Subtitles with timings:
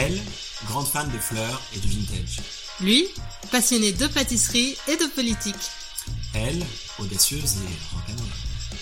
[0.00, 0.22] Elle,
[0.66, 2.40] grande fan de fleurs et du vintage.
[2.80, 3.08] Lui,
[3.50, 5.56] passionné de pâtisserie et de politique.
[6.34, 6.64] Elle,
[7.00, 8.28] audacieuse et rock'n'roll.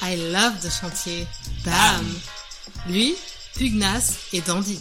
[0.02, 1.26] I love de chantier.
[1.64, 2.06] Bam
[2.86, 3.14] Lui,
[3.54, 4.78] pugnace et dandy.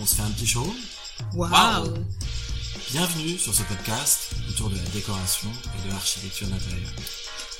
[0.00, 0.74] On se fait un petit show?
[1.34, 1.94] Waouh
[2.90, 5.48] Bienvenue sur ce podcast autour de la décoration
[5.78, 6.90] et de l'architecture d'intérieur.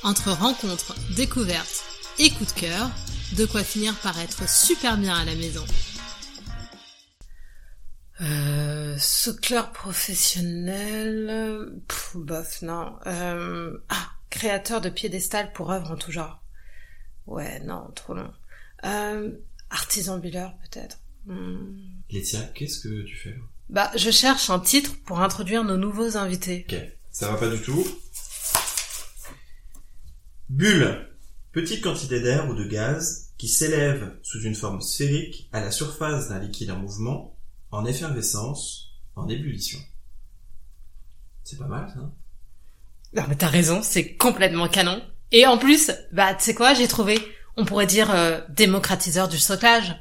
[0.03, 1.85] Entre rencontres, découvertes
[2.19, 2.89] et coups de cœur,
[3.37, 5.65] de quoi finir par être super bien à la maison.
[8.21, 12.95] Euh, soucleur professionnel, pff, bof, non.
[13.07, 16.43] Euh, ah, créateur de piédestal pour œuvres en tout genre.
[17.25, 18.31] Ouais, non, trop long.
[18.85, 19.31] Euh,
[19.69, 20.99] artisan buller, peut-être.
[21.25, 21.79] Hmm.
[22.09, 23.35] Laetitia, qu'est-ce que tu fais
[23.69, 26.65] Bah, je cherche un titre pour introduire nos nouveaux invités.
[26.69, 26.77] Ok,
[27.11, 27.85] ça va pas du tout.
[30.49, 31.09] Bulle.
[31.51, 36.29] Petite quantité d'air ou de gaz qui s'élève sous une forme sphérique à la surface
[36.29, 37.32] d'un liquide en mouvement,
[37.73, 39.79] en effervescence, en ébullition.
[41.43, 42.13] C'est pas mal, ça hein?
[43.13, 45.01] Non mais t'as raison, c'est complètement canon.
[45.31, 47.19] Et en plus, bah tu sais quoi, j'ai trouvé,
[47.57, 49.95] on pourrait dire euh, démocratiseur du stockage.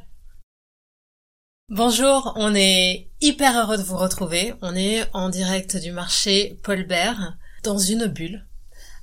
[1.71, 4.55] Bonjour, on est hyper heureux de vous retrouver.
[4.61, 8.47] On est en direct du marché Paul Bert, dans une bulle,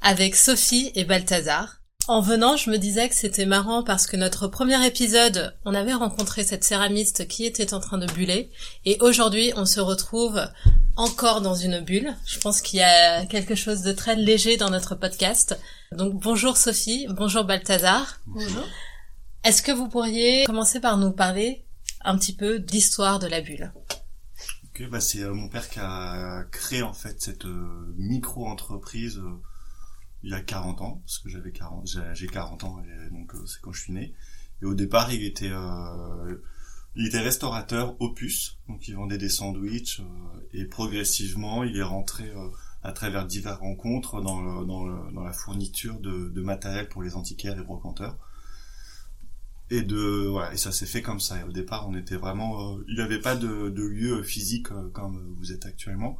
[0.01, 1.78] avec Sophie et Balthazar.
[2.09, 5.93] En venant, je me disais que c'était marrant parce que notre premier épisode, on avait
[5.93, 8.49] rencontré cette céramiste qui était en train de buller,
[8.83, 10.41] et aujourd'hui, on se retrouve
[10.95, 12.15] encore dans une bulle.
[12.25, 15.59] Je pense qu'il y a quelque chose de très léger dans notre podcast.
[15.91, 18.19] Donc bonjour Sophie, bonjour Balthazar.
[18.25, 18.65] Bonjour.
[19.43, 21.63] Est-ce que vous pourriez commencer par nous parler
[22.01, 23.71] un petit peu d'histoire de la bulle?
[24.63, 29.39] Ok, bah c'est euh, mon père qui a créé en fait cette euh, micro-entreprise euh,
[30.23, 33.33] il y a 40 ans, parce que j'avais 40, j'ai j'ai 40 ans, et donc
[33.35, 34.13] euh, c'est quand je suis né.
[34.61, 36.35] Et au départ, il était, euh,
[36.95, 40.03] il était restaurateur opus, donc il vendait des sandwichs, euh,
[40.53, 42.49] et progressivement, il est rentré euh,
[42.83, 47.01] à travers diverses rencontres dans, le- dans, le- dans la fourniture de, de matériel pour
[47.03, 48.17] les antiquaires et brocanteurs.
[49.71, 51.39] Et de voilà, et ça s'est fait comme ça.
[51.39, 54.71] Et au départ, on était vraiment, euh, il n'y avait pas de, de lieu physique
[54.71, 56.17] euh, comme vous êtes actuellement,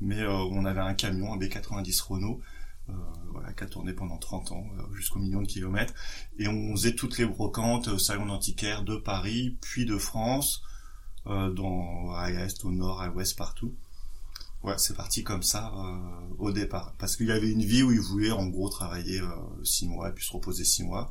[0.00, 2.40] mais on avait un camion, un B90 Renault,
[3.32, 5.94] voilà, qui a tourné pendant 30 ans, euh, jusqu'au million de kilomètres.
[6.38, 10.62] Et on faisait toutes les brocantes, euh, salons d'antiquaires de Paris, puis de France,
[11.26, 13.74] euh, dans, à l'est, au nord, à l'ouest, partout.
[14.62, 16.94] Ouais, c'est parti comme ça euh, au départ.
[16.98, 19.26] Parce qu'il y avait une vie où il voulait en gros travailler euh,
[19.64, 21.10] six mois et puis se reposer six mois.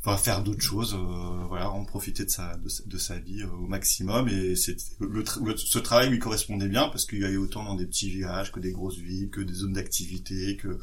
[0.00, 3.48] Enfin, faire d'autres choses, euh, voilà, en profiter de sa, de de sa vie euh,
[3.50, 4.28] au maximum.
[4.28, 7.74] Et c'est le, le- ce travail lui correspondait bien parce qu'il y allait autant dans
[7.74, 10.78] des petits villages que des grosses villes, que des zones d'activité, que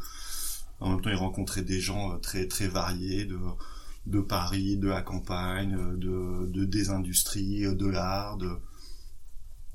[0.81, 3.39] en même temps il rencontrait des gens euh, très très variés de
[4.07, 8.49] de Paris, de la campagne, euh, de, de des industries, de l'art, de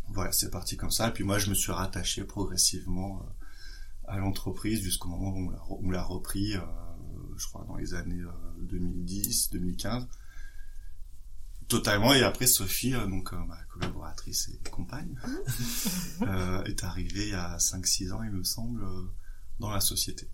[0.09, 1.09] voilà, c'est parti comme ça.
[1.09, 3.23] Et puis moi, je me suis rattaché progressivement
[4.09, 5.35] à l'entreprise jusqu'au moment
[5.71, 6.61] où on l'a repris, euh,
[7.41, 8.31] je crois, dans les années euh,
[8.63, 10.07] 2010, 2015.
[11.69, 12.13] Totalement.
[12.15, 15.15] Et après, Sophie, euh, donc euh, ma collaboratrice et compagne,
[16.23, 19.03] euh, est arrivée il y a 5-6 ans, il me semble, euh,
[19.61, 20.29] dans la société.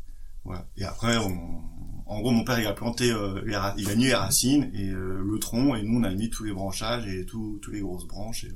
[0.45, 0.67] Voilà.
[0.77, 1.63] Et après, on-
[2.09, 4.71] en gros, mon père, il a planté, euh, les ra- il a mis les racines
[4.75, 7.73] et euh, le tronc, et nous, on a mis tous les branchages et tous tous
[7.73, 8.45] les grosses branches.
[8.45, 8.49] Et,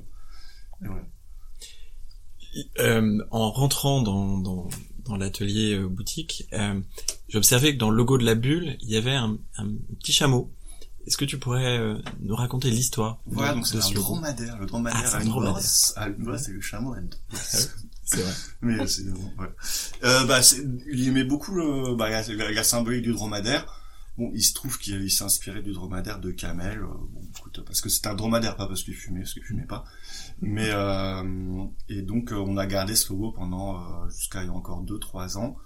[0.82, 1.04] et voilà.
[2.78, 4.68] Euh, En rentrant dans, dans,
[5.04, 6.80] dans l'atelier euh, boutique, euh,
[7.28, 9.68] j'observais que dans le logo de la bulle, il y avait un, un
[10.00, 10.52] petit chameau.
[11.06, 14.58] Est-ce que tu pourrais euh, nous raconter l'histoire Voilà, donc c'est ce un dromadaire.
[14.58, 15.54] Le dromadaire Ah, c'est a un une dromadaire.
[15.54, 15.94] bosse.
[15.96, 16.92] Ah, ouais, c'est le chameau.
[16.92, 17.70] a une bosse.
[18.04, 18.32] C'est vrai.
[18.62, 19.30] Mais c'est bon.
[20.04, 20.40] Euh, bah,
[20.92, 23.66] il aimait beaucoup le, bah, la, la- symbolique du dromadaire.
[24.18, 26.80] Bon, il se trouve qu'il il s'est inspiré du dromadaire de Camel.
[26.82, 29.84] Bon, écoute, parce que c'est un dromadaire, pas parce qu'il fumait, parce qu'il fumait pas.
[30.40, 34.50] Mais euh, et donc euh, on a gardé ce logo pendant euh, jusqu'à il y
[34.50, 35.56] a encore deux trois ans,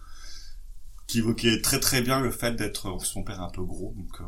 [1.07, 4.21] qui évoquait très très bien le fait d'être son père un peu gros, donc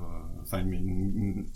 [0.43, 1.47] enfin une, une,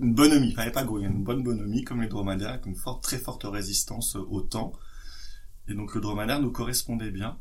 [0.00, 2.66] une bonhomie, enfin pas gros, il y a une bonne bonhomie comme les dromadaires, avec
[2.66, 4.72] une forte très forte résistance au temps.
[5.68, 7.38] Et donc le dromadaire nous correspondait bien.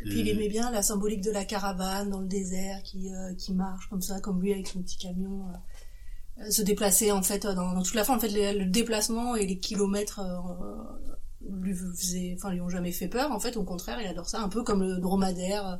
[0.00, 3.32] Et puis il aimait bien la symbolique de la caravane dans le désert qui, euh,
[3.36, 5.48] qui marche comme ça, comme lui avec son petit camion.
[5.48, 5.56] euh,
[6.50, 8.16] se déplacer en fait euh, dans, dans toute la fin.
[8.16, 12.92] En fait, le, le déplacement et les kilomètres euh, lui faisaient, enfin lui ont jamais
[12.92, 13.30] fait peur.
[13.32, 15.76] En fait, au contraire, il adore ça, un peu comme le dromadaire, euh,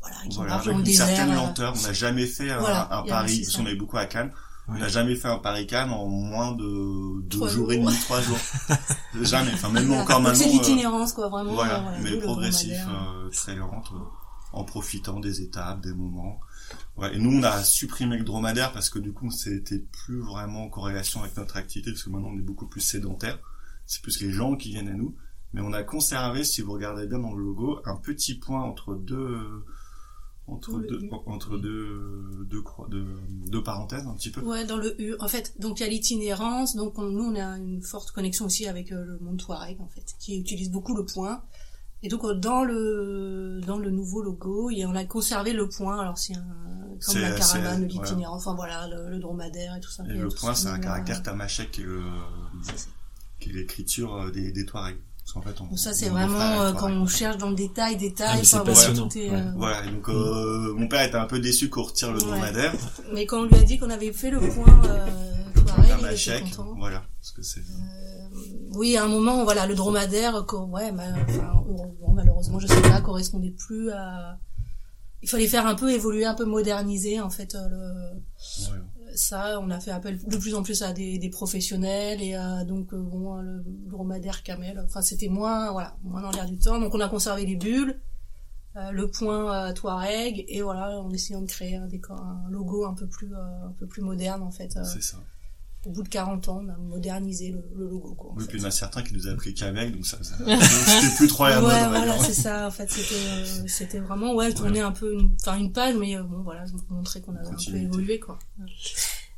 [0.00, 1.06] voilà, qui Voilà, marche avec dans le une désert.
[1.06, 1.74] certaine euh, lenteur.
[1.78, 4.32] On n'a jamais fait un, Voilà, a Paris, parce qu'on avait beaucoup à Cannes.
[4.66, 4.80] On Ouais.
[4.80, 8.38] n'a jamais fait un Paris-Cannes en moins de deux jours et demi, trois jours.
[9.22, 9.50] jamais.
[9.52, 10.38] Enfin, même encore donc maintenant.
[10.42, 11.52] C'est euh, l'itinérance, quoi, vraiment.
[11.52, 13.98] Voilà, euh, voilà, mais progressif, euh, très lente, euh,
[14.54, 16.40] en profitant des étapes, des moments.
[16.96, 20.64] Ouais, et nous, on a supprimé le dromadaire parce que du coup, c'était plus vraiment
[20.64, 23.38] en corrélation avec notre activité, parce que maintenant, on est beaucoup plus sédentaire.
[23.86, 25.14] c'est plus les gens qui viennent à nous.
[25.52, 28.94] Mais on a conservé, si vous regardez bien dans le logo, un petit point entre
[28.94, 29.64] deux
[30.46, 31.10] entre deux U.
[31.26, 33.06] entre deux deux, croix- deux
[33.46, 34.42] deux parenthèses un petit peu.
[34.42, 35.14] Ouais, dans le U.
[35.20, 36.76] En fait, donc il y a l'itinérance.
[36.76, 39.88] Donc on- nous, on a une forte connexion aussi avec euh, le monde Touareg, en
[39.88, 41.42] fait, qui utilise beaucoup le point.
[42.04, 45.52] Et donc euh, dans le dans le nouveau logo, il y a- on a conservé
[45.54, 45.98] le point.
[46.00, 46.44] Alors c'est un
[47.04, 50.04] comme la caravane, c'est- l'itinérance, enfin voilà, le, le dromadaire et tout ça.
[50.08, 50.84] Et le point, ce c'est un mot-là.
[50.84, 52.02] caractère tamashek qui est le
[53.40, 54.98] qui est l'écriture euh, des des Touaregs.
[55.22, 57.94] Parce qu'en fait, on, Donc ça c'est vraiment euh, quand on cherche dans le détail,
[57.96, 58.42] Ah, détail.
[58.44, 59.36] voilà, passionnant, tout est, ouais.
[59.36, 62.24] euh, Voilà, et donc euh, mon père était un peu déçu qu'on retire le Ouais.
[62.26, 62.74] dromadaire.
[63.14, 65.06] Mais quand on lui a dit qu'on avait fait le point euh,
[65.54, 66.74] Touareg, il était content.
[66.76, 67.02] voilà.
[67.22, 67.62] Parce que c'est
[68.76, 73.50] Oui, à un moment, voilà, le dromadaire, ouais, enfin, bon, malheureusement, je sais pas, correspondait
[73.50, 74.38] plus à.
[75.22, 78.72] Il fallait faire un peu évoluer, un peu moderniser, en fait, euh, le...
[78.72, 78.78] ouais.
[79.14, 79.58] ça.
[79.60, 82.92] On a fait appel de plus en plus à des, des professionnels et à, donc,
[82.92, 84.82] euh, bon, le dromadaire camel.
[84.84, 86.78] Enfin, c'était moins, voilà, moins dans l'air du temps.
[86.78, 87.98] Donc, on a conservé les bulles,
[88.76, 92.84] euh, le point euh, Touareg et voilà, en essayant de créer un décor, un logo
[92.84, 94.76] un peu plus, euh, un peu plus moderne, en fait.
[94.76, 95.16] euh, c'est ça.
[95.86, 98.30] Au bout de 40 ans, on a modernisé le, le logo, quoi.
[98.30, 98.48] en Oui, fait.
[98.48, 101.16] puis il y en a certains qui nous a pris qu'avec, donc ça, ça c'était
[101.16, 102.66] plus trop à ouais, voilà, c'est ça.
[102.66, 106.16] En fait, c'était, euh, c'était vraiment, ouais, tourner un peu, une, enfin, une page, mais
[106.16, 107.84] euh, bon, voilà, pour montrer qu'on avait un peu Continuité.
[107.84, 108.38] évolué, quoi.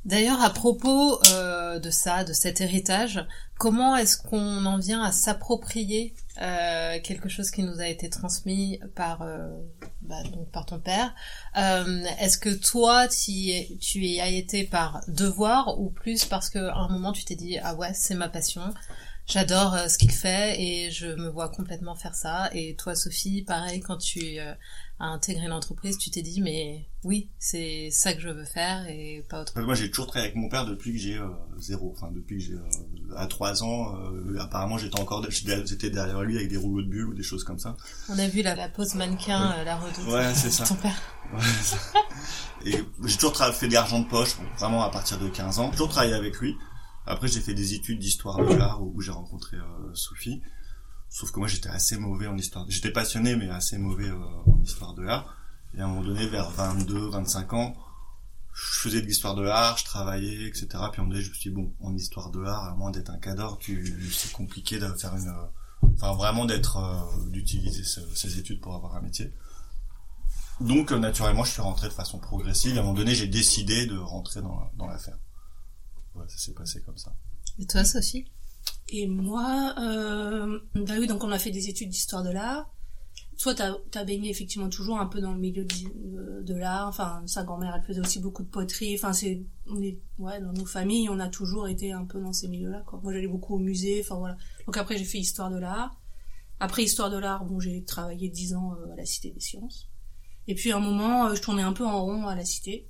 [0.05, 3.27] D'ailleurs, à propos euh, de ça, de cet héritage,
[3.59, 8.79] comment est-ce qu'on en vient à s'approprier euh, quelque chose qui nous a été transmis
[8.95, 9.49] par euh,
[10.09, 11.15] bah, donc par ton père.
[11.57, 16.59] Euh, Est-ce que toi, tu tu y as été par devoir ou plus parce que
[16.59, 18.73] à un moment tu t'es dit ah ouais c'est ma passion,
[19.27, 22.51] j'adore euh, ce qu'il fait et je me vois complètement faire ça.
[22.53, 24.53] Et toi, Sophie, pareil, quand tu euh,
[24.99, 29.25] as intégré l'entreprise, tu t'es dit mais oui c'est ça que je veux faire et
[29.29, 31.29] pas autre fait, Moi, j'ai toujours travaillé avec mon père depuis que j'ai euh,
[31.59, 31.93] zéro.
[31.97, 33.95] Enfin, depuis que j'ai euh, à trois ans.
[33.97, 37.45] euh, apparemment, j'étais encore, j'étais derrière lui avec des rouleaux de bulles ou des choses
[37.45, 37.77] comme ça.
[38.09, 40.07] On a vu la, la pose mannequin, euh, la redoute.
[40.09, 40.65] Ouais, c'est ça.
[40.65, 40.97] Ton père.
[41.35, 41.41] Ouais.
[42.65, 45.67] Et j'ai toujours fait de l'argent de poche, vraiment à partir de 15 ans.
[45.67, 46.57] J'ai toujours travaillé avec lui.
[47.07, 50.43] Après, j'ai fait des études d'histoire de l'art où, j'ai rencontré euh, Sophie.
[51.09, 52.67] Sauf que moi, j'étais assez mauvais en histoire.
[52.69, 55.37] J'étais passionné, mais assez mauvais euh, en histoire de l'art.
[55.77, 57.75] Et à un moment donné, vers 22, 25 ans,
[58.53, 60.67] je faisais de l'histoire de l'art, je travaillais, etc.
[60.67, 62.75] Puis à un moment donné, je me suis dit, bon, en histoire de l'art, à
[62.75, 65.33] moins d'être un cadre, tu, c'est compliqué de faire une,
[65.95, 69.31] enfin vraiment d'être, euh, d'utiliser ce- ces études pour avoir un métier.
[70.61, 72.77] Donc euh, naturellement, je suis rentré de façon progressive.
[72.79, 75.19] À un moment donné, j'ai décidé de rentrer dans l'affaire.
[76.17, 77.15] Ouais, ça s'est passé comme ça.
[77.59, 78.27] Et toi, Sophie?
[78.89, 82.73] Et moi, euh, bah oui, donc on a fait des études d'histoire de l'art.
[83.39, 86.89] Toi, t'as as baigné effectivement toujours un peu dans le milieu de, de l'art.
[86.89, 88.95] Enfin, sa grand-mère, elle faisait aussi beaucoup de poterie.
[88.95, 92.33] Enfin, c'est, on est, ouais, dans nos familles, on a toujours été un peu dans
[92.33, 92.99] ces milieux-là, quoi.
[93.03, 94.01] Moi, j'allais beaucoup au musée.
[94.03, 94.37] Enfin, voilà.
[94.65, 96.01] Donc après, j'ai fait histoire de l'art.
[96.59, 99.91] Après histoire de l'art, bon, j'ai travaillé dix ans euh, à la Cité des Sciences.
[100.49, 102.89] Et puis à un moment, euh, je tournais un peu en rond à la Cité.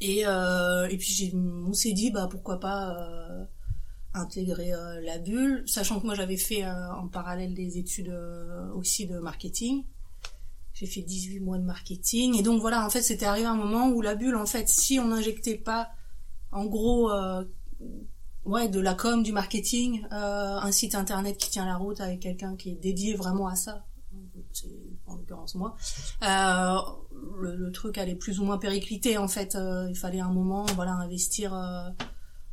[0.00, 3.44] Et, euh, et puis on s'est dit, bah pourquoi pas euh,
[4.14, 8.14] intégrer euh, la bulle, sachant que moi j'avais fait en parallèle des études
[8.74, 9.84] aussi de marketing.
[10.74, 12.36] J'ai fait 18 mois de marketing.
[12.36, 14.98] Et donc voilà, en fait, c'était arrivé un moment où la bulle, en fait, si
[14.98, 15.88] on n'injectait pas,
[16.52, 17.10] en gros,
[18.46, 22.20] ouais, de la com, du marketing, euh, un site internet qui tient la route avec
[22.20, 23.84] quelqu'un qui est dédié vraiment à ça,
[25.06, 25.76] en l'occurrence moi,
[26.22, 26.76] euh,
[27.40, 29.54] le, le truc allait plus ou moins péricliter en fait.
[29.54, 31.88] Euh, il fallait un moment, voilà, investir, euh,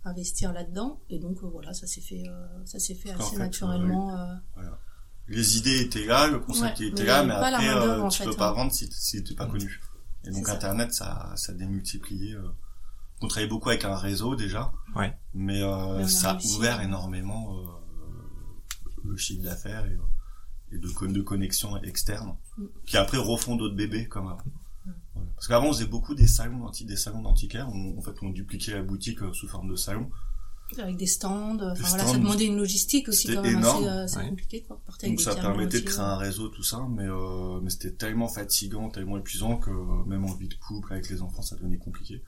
[0.05, 0.99] investir là-dedans.
[1.09, 4.15] Et donc euh, voilà, ça s'est fait, euh, ça s'est fait En assez fait, naturellement.
[4.17, 4.63] euh,
[5.27, 8.01] Les idées étaient là, le concept Ouais, était mais là, mais pas la après, euh,
[8.03, 8.37] en tu fait, peux hein.
[8.37, 9.79] pas vendre si, si t'es pas connu.
[10.25, 10.53] Et donc ça.
[10.53, 12.33] Internet, ça, ça a démultiplié.
[12.35, 12.47] Euh.
[13.21, 15.17] On travaillait beaucoup avec un réseau déjà, Ouais.
[15.33, 16.57] mais, euh, ça a réussi.
[16.57, 17.63] ouvert énormément euh,
[19.05, 19.97] le chiffre d'affaires et,
[20.75, 22.37] et de, de connexions externes, Mm.
[22.85, 24.43] Qui après refont d'autres bébés comme avant.
[25.15, 25.29] Voilà.
[25.35, 27.69] Parce qu'avant, on faisait beaucoup des salons des salons d'antiquaires.
[27.69, 30.09] En fait, on dupliquait la boutique euh, sous forme de salon.
[30.77, 31.55] avec des stands.
[31.55, 32.13] Enfin Des voilà, stands.
[32.13, 34.29] ça demandait une logistique aussi C'était quand même énorme, assez, euh, ouais.
[34.29, 34.81] compliqué quoi.
[34.85, 36.03] Porter avec Donc des ça permettait de créer ouais.
[36.05, 40.25] un réseau, tout ça, mais, euh, mais c'était tellement fatigant, tellement épuisant que euh, même
[40.25, 42.21] en vie de couple, avec les enfants, ça devenait compliqué.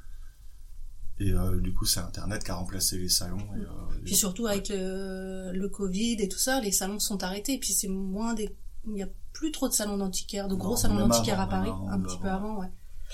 [1.18, 3.38] Et euh, du coup, c'est Internet qui a remplacé les salons.
[3.56, 7.54] Et, euh, Puis surtout avec le, le Covid et tout ça, les salons sont arrêtés.
[7.54, 8.54] Et puis c'est moins des,
[8.88, 11.70] il n'y a plus trop de salons d'antiquaires, de gros Non, salons d'antiquaires à Paris,
[11.70, 12.60] avant, un petit peu avant.
[12.60, 12.68] ouais.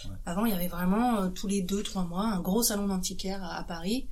[0.05, 0.15] Ouais.
[0.25, 3.43] Avant, il y avait vraiment euh, tous les deux, trois mois un gros salon d'antiquaires
[3.43, 4.07] à, à Paris.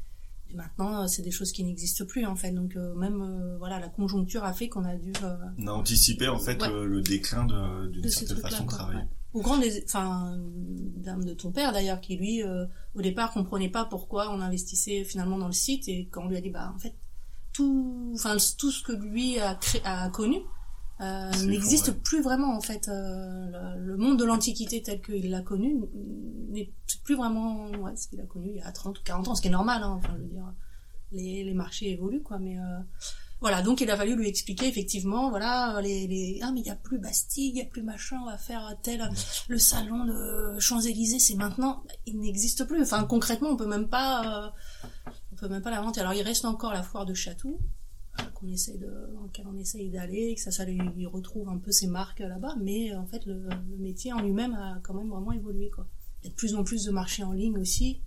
[0.52, 2.52] Et maintenant, euh, c'est des choses qui n'existent plus en fait.
[2.52, 5.14] Donc euh, même voilà, la conjoncture a fait qu'on a dû
[5.58, 6.70] on a anticipé en fait Ouais.
[6.70, 9.00] le, déclin de- d'une certaine façon de travailler.
[9.00, 9.08] ouais.
[9.34, 10.36] Au grand enfin,
[10.98, 12.42] dame de ton père d'ailleurs, qui lui,
[12.96, 16.36] au départ, comprenait pas pourquoi on investissait finalement dans le site et quand on lui
[16.38, 16.96] a dit, bah, en fait,
[17.54, 20.38] tout, enfin tout ce que lui a, a connu
[21.02, 22.90] euh, n'existe plus vraiment en fait.
[22.90, 25.78] Euh, le, le monde de l'Antiquité tel qu'il l'a connu
[26.50, 26.72] n'est
[27.04, 29.42] plus vraiment ouais, ce qu'il a connu il y a 30 ou 40 ans, ce
[29.42, 29.82] qui est normal.
[29.84, 30.54] Hein, enfin, je veux dire,
[31.12, 32.80] les, les marchés évoluent quoi, mais euh,
[33.40, 33.62] voilà.
[33.62, 36.76] Donc il a fallu lui expliquer effectivement, voilà, les, les ah mais il y a
[36.76, 39.10] plus Bastille, il y a plus machin, on va faire tel
[39.48, 42.82] le salon de Champs Élysées, c'est maintenant, il n'existe plus.
[42.82, 44.50] Enfin concrètement, on peut même pas, euh,
[45.32, 46.02] on peut même pas l'inventer.
[46.02, 47.58] Alors il reste encore la foire de Chatou
[48.34, 51.72] qu'on essaie de, dans lequel on essaye d'aller, que ça, ça lui, retrouve un peu
[51.72, 55.10] ses marques là-bas, mais euh, en fait le, le métier en lui-même a quand même
[55.10, 55.88] vraiment évolué quoi.
[56.22, 58.02] Il y a de plus en plus de marchés en ligne aussi,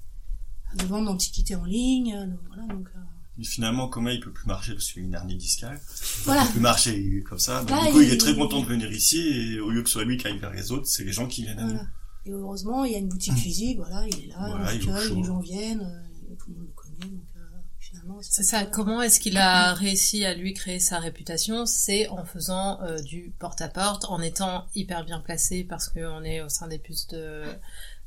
[0.79, 2.89] de ventes d'antiquités en ligne, euh, voilà donc.
[2.95, 2.99] euh,
[3.39, 4.73] Mais finalement, comment il peut plus marcher?
[4.73, 5.81] Parce qu'il a une hernie discale.
[6.25, 6.43] Voilà.
[6.43, 7.61] Il peut plus marcher comme ça.
[7.61, 9.83] Donc, Là, du coup, il, il- est très content de venir ici et au lieu
[9.83, 11.65] que ce soit lui qui aille vers les autres, c'est les gens qui viennent à
[11.67, 11.79] nous.
[12.25, 15.25] Et heureusement, il y a une boutique physique, voilà, il est là, Voilà, il les
[15.25, 16.05] gens viennent,
[16.39, 17.41] tout le monde le connaît, donc euh,
[17.81, 18.12] finalement...
[18.23, 18.65] C'est ça.
[18.65, 21.67] Comment est-ce qu'il a réussi à lui créer sa réputation?
[21.67, 26.49] C'est en faisant euh, du porte-à-porte, en étant hyper bien placé parce qu'on est au
[26.49, 27.45] sein des puces de,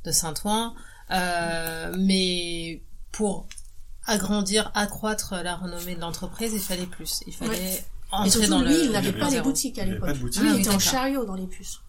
[0.04, 0.74] de Saint-Ouen.
[1.10, 2.82] Euh, mais
[3.12, 3.46] pour
[4.06, 7.22] agrandir, accroître la renommée de l'entreprise, il fallait plus.
[7.26, 8.84] Il fallait entrer surtout, dans lui, le.
[8.84, 10.10] il n'avait pas les boutiques à l'époque.
[10.12, 11.80] Ah il oui, était en chariot dans les puces.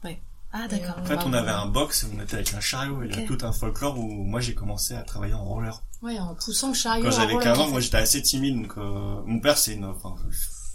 [0.54, 0.96] Ah d'accord.
[0.98, 3.04] Et, En fait, on avait un box et on était avec un chariot.
[3.04, 5.82] Il y a tout un folklore où moi j'ai commencé à travailler en roller.
[6.02, 7.04] Ouais, en poussant le chariot.
[7.04, 8.62] Quand j'avais roller, 15 ans, moi j'étais assez timide.
[8.62, 9.86] Donc, euh, mon père, c'est une.
[9.86, 10.16] Enfin,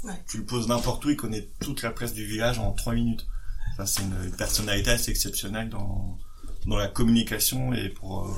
[0.05, 0.21] Ouais.
[0.29, 3.25] Tu le poses n'importe où, il connaît toute la presse du village en 3 minutes.
[3.73, 6.19] Enfin, c'est une, personnalité assez exceptionnelle dans
[6.67, 8.27] dans la communication et pour.
[8.27, 8.33] euh,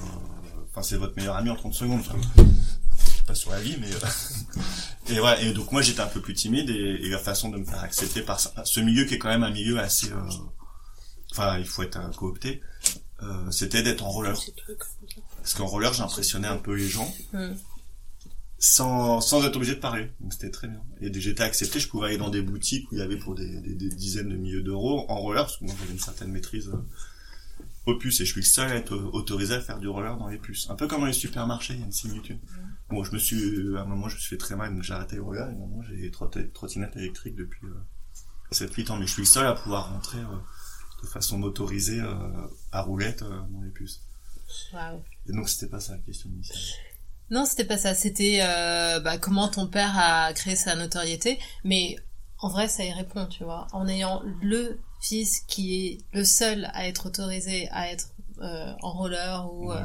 [0.71, 2.01] Enfin, c'est votre meilleur ami en 30 secondes.
[2.01, 2.19] Enfin,
[3.27, 4.59] pas sur la vie, mais euh,
[5.15, 5.41] et voilà.
[5.41, 7.81] Et donc moi j'étais un peu plus timide et, et la façon de me faire
[7.83, 10.11] accepter par ce ce milieu qui est quand même un milieu assez.
[10.13, 10.21] euh,
[11.37, 12.63] Enfin, il faut être euh, coopté.
[13.23, 14.39] euh, c'était d'être en roller.
[15.39, 17.55] Parce qu'en roller, j'impressionnais un peu les gens Hmm.
[18.59, 20.11] sans, sans être obligé de parler.
[20.21, 20.81] Donc c'était très bien.
[21.01, 23.61] Et j'étais accepté, je pouvais aller dans des boutiques où il y avait pour des,
[23.61, 26.69] des, des dizaines de milliers d'euros en roller, parce que moi j'avais une certaine maîtrise
[26.69, 26.87] euh,
[27.87, 30.29] aux puces et je suis le seul à être autorisé à faire du roller dans
[30.29, 30.71] les puces.
[30.71, 32.39] Un peu comme dans les supermarchés, il y a une similitude.
[32.89, 34.95] Bon, je me suis, à un moment, je me suis fait très mal, donc j'ai
[34.95, 36.11] arrêté le roller, et maintenant j'ai
[36.53, 37.75] trottinettes électriques depuis euh,
[38.53, 40.37] 7-8 ans, mais je suis le seul à pouvoir rentrer euh,
[41.05, 42.15] de façon motorisée euh,
[42.73, 44.01] à roulette euh, dans les puces.
[45.29, 46.59] Et donc c'était pas ça la question initiale.
[47.31, 47.95] Non, c'était pas ça.
[47.95, 51.39] C'était euh, bah, comment ton père a créé sa notoriété.
[51.65, 51.97] Mais
[52.39, 53.67] en vrai, ça y répond, tu vois.
[53.73, 58.09] En ayant le fils qui est le seul à être autorisé à être
[58.41, 59.81] euh, en roller ou euh,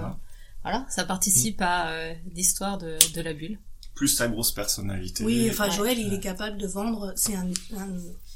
[0.63, 0.85] Voilà.
[0.89, 3.57] ça participe à euh, l'histoire de, de la bulle.
[3.95, 5.23] Plus sa grosse personnalité.
[5.25, 5.71] Oui, enfin Ouais.
[5.75, 7.13] Joël, il est capable de vendre.
[7.15, 7.47] C'est un,
[7.77, 7.89] un,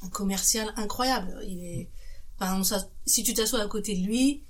[0.06, 1.38] un commercial incroyable.
[1.48, 1.90] Il est.
[3.06, 4.44] Si tu t'assois à côté de lui,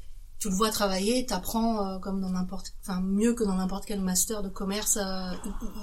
[0.43, 4.01] tu le vois travailler, t'apprends euh, comme dans n'importe, enfin mieux que dans n'importe quel
[4.01, 4.97] master de commerce.
[4.97, 5.31] euh,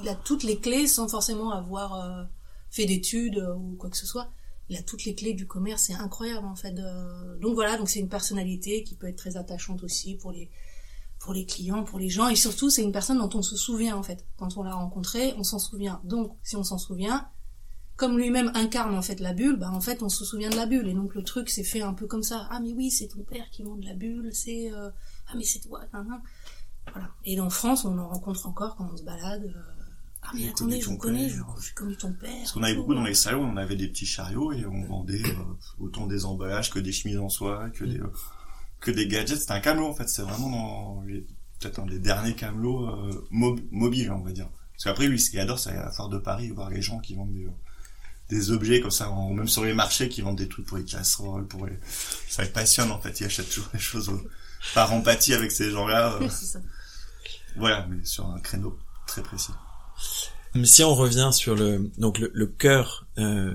[0.02, 2.24] il, a toutes les clés sans forcément avoir euh,
[2.70, 4.30] fait d'études ou quoi que ce soit.
[4.68, 6.74] Il a toutes les clés du commerce, c'est incroyable en fait.
[7.40, 10.50] Donc voilà, donc c'est une personnalité qui peut être très attachante aussi pour les
[11.18, 13.96] pour les clients, pour les gens, et surtout c'est une personne dont on se souvient
[13.96, 14.26] en fait.
[14.36, 16.02] Quand on l'a rencontré, on s'en souvient.
[16.04, 17.28] Donc si on s'en souvient,
[18.00, 20.64] comme lui-même incarne en fait la bulle, bah en fait on se souvient de la
[20.64, 22.48] bulle, et donc le truc s'est fait un peu comme ça.
[22.50, 24.88] Ah mais oui, c'est ton père qui vend de la bulle, c'est euh,
[25.28, 25.80] ah mais c'est toi.
[25.92, 26.20] nan, nan.
[26.92, 27.08] Voilà.
[27.26, 29.44] Et en France, on en rencontre encore quand on se balade.
[29.44, 29.82] euh,
[30.22, 31.46] ah mais attendez, je vous connais, père.
[31.58, 32.30] je- j'ai connu ton père.
[32.38, 35.22] Parce qu'on avait beaucoup dans les salons, on avait des petits chariots et on vendait
[35.22, 35.44] euh,
[35.78, 38.10] autant des emballages que des chemises en soie, que des euh,
[38.80, 39.38] que des gadgets.
[39.40, 40.08] C'était un camelot en fait.
[40.08, 41.20] C'est vraiment dans les
[41.58, 42.88] peut-être un des derniers camelots
[43.30, 44.48] mob- mobiles, on va dire.
[44.72, 46.80] Parce qu'après lui, ce qu'il adore, c'est aller à la foire de Paris voir les
[46.80, 47.46] gens qui vendent des,
[48.30, 50.84] des objets comme ça, en- même sur les marchés, qui vendent des trucs pour les
[50.84, 51.78] casseroles, pour les...
[52.28, 53.20] Ça passionne en fait.
[53.20, 54.16] Il achète toujours des choses euh,
[54.74, 56.18] par empathie avec ces gens-là.
[56.22, 56.28] euh,
[57.56, 59.52] voilà, mais sur un créneau très précis.
[60.64, 63.54] Si on revient sur le donc le, le cœur euh,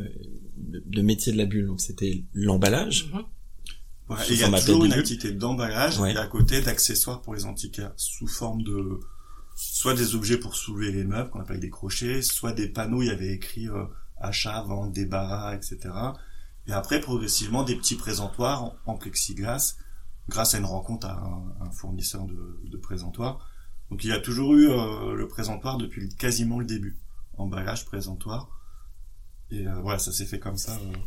[0.58, 3.10] de de métier de la bulle, donc c'était l'emballage.
[3.14, 3.24] Mhm.
[4.30, 6.14] Et il y a toujours une activité d'emballage Ouais.
[6.14, 9.00] et à côté d'accessoires pour les antiquaires sous forme de
[9.56, 13.08] soit des objets pour soulever les meubles qu'on appelle des crochets, soit des panneaux il
[13.08, 13.84] y avait écrit euh,
[14.26, 15.78] achat, vente, débarras, etc.
[16.68, 19.76] Et après progressivement des petits présentoirs en, en plexiglas
[20.30, 23.48] grâce à une rencontre à un, un fournisseur de, de présentoirs.
[23.92, 26.98] Donc il y a toujours eu euh, le présentoir depuis quasiment le début,
[27.38, 28.50] emballage, présentoir.
[29.52, 30.74] Et euh, voilà, ça s'est fait comme ça.
[30.74, 30.98] euh,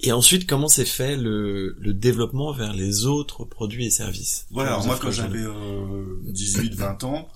[0.00, 4.46] Et ensuite, comment s'est fait le, le développement vers les autres produits et services?
[4.50, 7.28] Voilà, alors moi quand j'avais euh, 18-20 ans,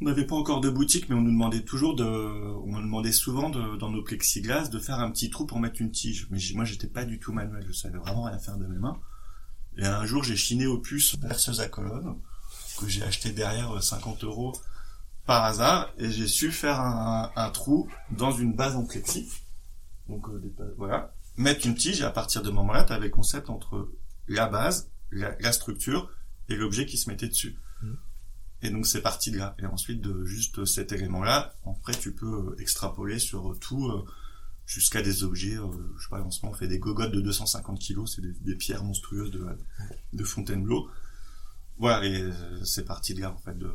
[0.00, 3.12] on n'avait pas encore de boutique, mais on nous demandait toujours de, on nous demandait
[3.12, 6.28] souvent de, dans nos plexiglas de faire un petit trou pour mettre une tige.
[6.30, 8.98] Mais moi j'étais pas du tout manuel, je savais vraiment rien faire de mes mains.
[9.76, 12.16] Et un jour j'ai chiné aux puces perceuse à colonne
[12.78, 14.52] que j'ai acheté derrière euh, 50 euros
[15.26, 19.28] par hasard et j'ai su faire un, un, trou dans une base en plexi.
[20.08, 23.50] Donc euh, voilà, mettre une tige et à partir de moment-là, tu avais le concept
[23.50, 23.90] entre
[24.28, 26.08] la base, la, la structure
[26.48, 27.58] et l'objet qui se mettait dessus.
[28.62, 29.54] Et donc c'est parti de là.
[29.60, 34.04] Et ensuite de juste cet élément-là, après tu peux extrapoler sur tout euh,
[34.66, 35.56] jusqu'à des objets.
[35.56, 38.22] Euh, je sais pas, en ce moment on fait des gogottes de 250 kilos, c'est
[38.22, 39.46] des, pierres monstrueuses de,
[40.12, 40.88] de Fontainebleau.
[41.78, 43.72] Voilà, et euh, c'est parti de là en fait de,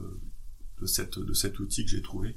[0.81, 2.35] de cette de cet outil que j'ai trouvé.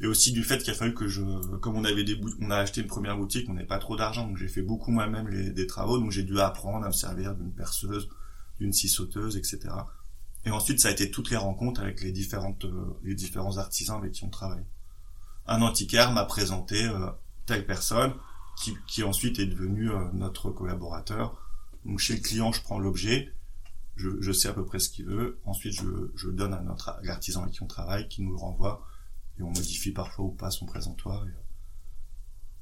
[0.00, 1.22] Et aussi du fait qu'il a fallu que je,
[1.58, 4.26] comme on avait des on a acheté une première boutique, on n'avait pas trop d'argent,
[4.26, 7.34] donc j'ai fait beaucoup moi-même les, des travaux, donc j'ai dû apprendre à me servir
[7.34, 8.08] d'une perceuse,
[8.58, 9.68] d'une scie sauteuse, etc.
[10.46, 13.98] Et ensuite, ça a été toutes les rencontres avec les différentes, euh, les différents artisans
[13.98, 14.64] avec qui on travaille.
[15.46, 17.08] Un antiquaire m'a présenté euh,
[17.46, 18.12] telle personne,
[18.62, 21.40] qui, qui ensuite est devenu euh, notre collaborateur.
[21.84, 23.32] Donc chez le client, je prends l'objet,
[23.96, 25.38] je, je, sais à peu près ce qu'il veut.
[25.44, 28.86] Ensuite, je, je donne à notre l'artisan avec qui on travaille, qui nous le renvoie,
[29.38, 31.26] et on modifie parfois ou pas son présentoir.
[31.26, 31.30] Et,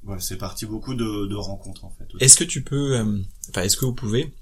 [0.03, 2.05] voilà, c'est parti beaucoup de, de rencontres en fait.
[2.19, 2.99] Est-ce que tu peux,
[3.49, 4.33] enfin, est-ce que vous pouvez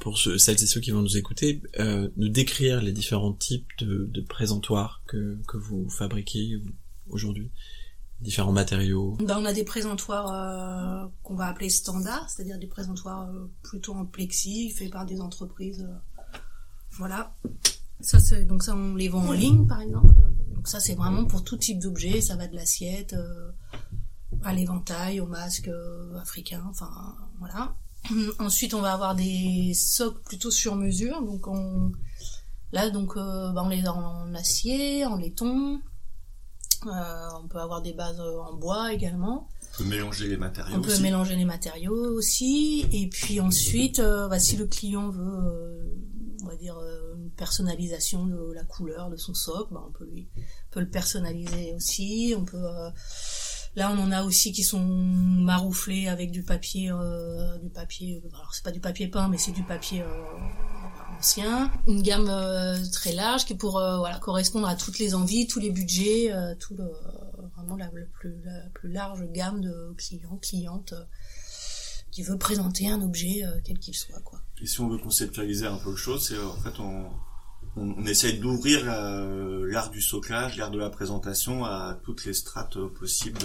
[0.00, 4.20] pour celles et ceux qui vont nous écouter, euh, nous décrire les différents types de,
[4.22, 6.60] présentoirs que, que vous fabriquez
[7.08, 7.50] aujourd'hui
[8.20, 13.28] différents matériaux ben, On a des présentoirs euh, qu'on va appeler standards, c'est-à-dire des présentoirs
[13.28, 15.86] euh, plutôt en plexi, faits par des entreprises.
[16.92, 17.34] Voilà.
[18.00, 20.14] Ça, donc ça, on les vend en ligne, par exemple.
[20.54, 22.20] Donc ça, c'est vraiment pour tout type d'objet.
[22.20, 23.14] Ça va de l'assiette
[24.42, 25.70] à l'éventail, au masque
[26.16, 26.90] africain, enfin,
[27.38, 27.76] voilà.
[28.38, 31.22] Ensuite, on va avoir des socles plutôt sur mesure.
[31.22, 31.92] Donc, on,
[32.72, 35.80] là, donc, euh, bah, on les a en acier, en laiton.
[36.86, 39.48] Euh, on peut avoir des bases en bois également.
[39.74, 40.76] On peut mélanger les matériaux.
[40.76, 41.02] On peut aussi.
[41.02, 42.86] mélanger les matériaux aussi.
[42.92, 45.94] Et puis ensuite, euh, bah, si le client veut, euh,
[46.42, 50.04] on va dire, euh, une personnalisation de la couleur de son socle, bah, on peut
[50.04, 50.28] lui,
[50.70, 52.34] peut le personnaliser aussi.
[52.38, 52.64] On peut
[53.76, 58.22] Là, on en a aussi qui sont marouflés avec du papier, euh, du papier.
[58.32, 61.72] Alors c'est pas du papier peint, mais c'est du papier euh, ancien.
[61.88, 65.70] Une gamme euh, très large qui pour voilà correspondre à toutes les envies, tous les
[65.70, 66.84] budgets, tout le
[67.56, 70.94] vraiment la, plus la plus large gamme de clients, clientes
[72.12, 74.40] qui veut présenter un objet quel qu'il soit quoi.
[74.62, 77.10] Et si on veut conceptualiser un peu le chose, c'est en fait on
[77.76, 82.78] on, on essaye d'ouvrir l'art du soclage, l'art de la présentation à toutes les strates
[82.86, 83.38] possibles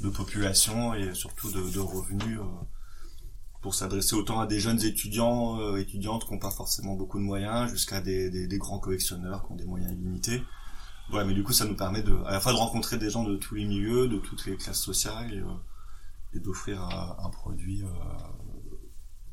[0.00, 2.44] de, population et surtout de, de revenus euh,
[3.62, 7.24] pour s'adresser autant à des jeunes étudiants, euh, étudiantes qui n'ont pas forcément beaucoup de
[7.24, 10.42] moyens, jusqu'à des, grands collectionneurs qui ont des moyens limités.
[11.10, 13.24] Voilà, mais du coup, ça nous permet de, à la fois de rencontrer des gens
[13.24, 17.84] de tous les milieux, de toutes les classes sociales euh, et d'offrir un produit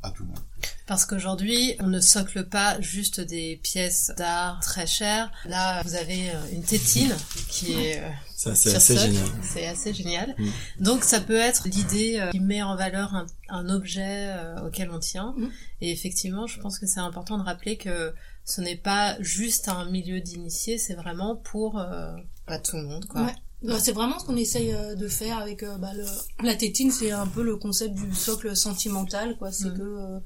[0.04, 0.40] à tout le monde.
[0.88, 5.32] Parce qu'aujourd'hui, on ne socle pas juste des pièces d'art très chères.
[5.46, 7.16] Là, vous avez euh, une tétine
[7.50, 8.04] qui est...
[8.36, 9.26] Ça, c'est assez génial.
[9.44, 10.36] C'est assez génial.
[10.38, 10.50] Mm.
[10.80, 14.90] Donc, ça peut être l'idée euh, qui met en valeur un, un objet euh, auquel
[14.90, 15.36] on tient.
[15.38, 15.50] Mm.
[15.82, 19.86] Et effectivement, je pense que c'est important de rappeler que ce n'est pas juste un
[19.86, 22.12] milieu d'initiés, c'est vraiment pour euh,
[22.48, 23.22] pas tout le monde, quoi.
[23.22, 23.36] Ouais.
[23.63, 26.04] Bah, c'est vraiment ce qu'on essaye de faire avec bah, le...
[26.43, 29.52] la tétine, c'est un peu le concept du socle sentimental, quoi.
[29.52, 29.78] C'est mm.
[29.78, 30.21] que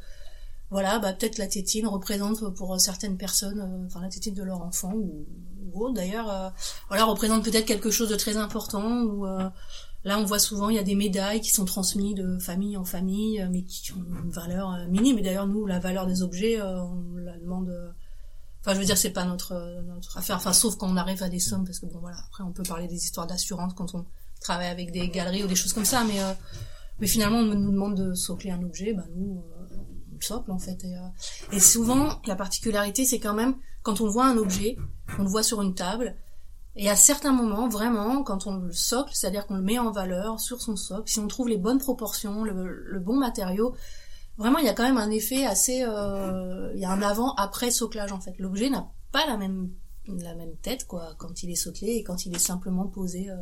[0.71, 4.61] voilà, bah peut-être la tétine représente pour certaines personnes, euh, enfin la tétine de leur
[4.61, 5.25] enfant ou,
[5.73, 6.49] ou d'ailleurs, euh,
[6.87, 9.03] voilà représente peut-être quelque chose de très important.
[9.03, 9.47] Ou euh,
[10.03, 12.83] là, on voit souvent il y a des médailles qui sont transmises de famille en
[12.83, 15.19] famille, mais qui ont une valeur minime.
[15.19, 17.71] Et d'ailleurs, nous, la valeur des objets, on la demande.
[18.65, 20.37] Enfin, je veux dire, c'est pas notre notre affaire.
[20.37, 22.17] Enfin, sauf quand on arrive à des sommes, parce que bon, voilà.
[22.27, 24.05] Après, on peut parler des histoires d'assurance quand on
[24.41, 26.19] travaille avec des galeries ou des choses comme ça, mais
[26.99, 29.43] mais finalement, on nous demande de socler un objet, bah nous
[30.21, 30.83] socle en fait.
[30.83, 31.07] Et, euh,
[31.51, 34.77] et souvent, la particularité, c'est quand même quand on voit un objet,
[35.19, 36.15] on le voit sur une table,
[36.75, 40.39] et à certains moments, vraiment, quand on le socle, c'est-à-dire qu'on le met en valeur
[40.39, 43.75] sur son socle, si on trouve les bonnes proportions, le, le bon matériau,
[44.37, 47.71] vraiment, il y a quand même un effet assez, euh, il y a un avant-après
[47.71, 48.35] soclage en fait.
[48.39, 49.71] L'objet n'a pas la même
[50.07, 53.37] la même tête quoi quand il est soclé et quand il est simplement posé euh,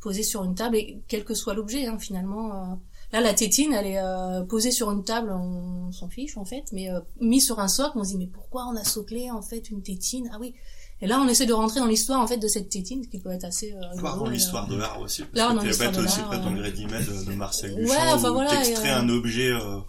[0.00, 2.74] posé sur une table et quel que soit l'objet hein, finalement euh,
[3.12, 6.62] Là, la tétine, elle est euh, posée sur une table, on s'en fiche en fait,
[6.72, 9.42] mais euh, mis sur un socle, on se dit mais pourquoi on a soclé en
[9.42, 10.30] fait une tétine?
[10.32, 10.54] Ah oui.
[11.02, 13.30] Et là, on essaie de rentrer dans l'histoire en fait de cette tétine, qui peut
[13.30, 13.72] être assez.
[13.72, 15.24] Euh, Voir dans l'histoire euh, de l'art aussi.
[15.24, 18.30] Parce là, que l'histoire de aussi le euh, ready de, de Marcel Ouais, Duchamp, enfin,
[18.30, 19.80] où voilà, euh, un objet, euh,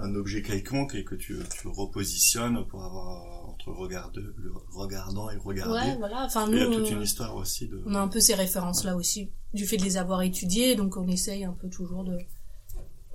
[0.00, 3.08] un objet quelconque et que tu, tu le repositionnes pour avoir
[3.46, 5.72] euh, entre regard le regardant et regardé.
[5.74, 6.24] Ouais, voilà.
[6.24, 7.82] Enfin, il y a toute euh, une histoire aussi de.
[7.86, 10.96] on a un peu ces références là aussi, du fait de les avoir étudiées, donc
[10.96, 12.12] on essaye un peu toujours de.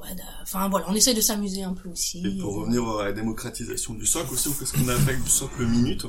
[0.02, 2.26] Ouais, de- enfin voilà, on essaye de s'amuser un peu aussi.
[2.26, 5.30] Et pour revenir à la démocratisation du socle aussi, on fait ce qu'on appelle du
[5.30, 6.06] socle minute.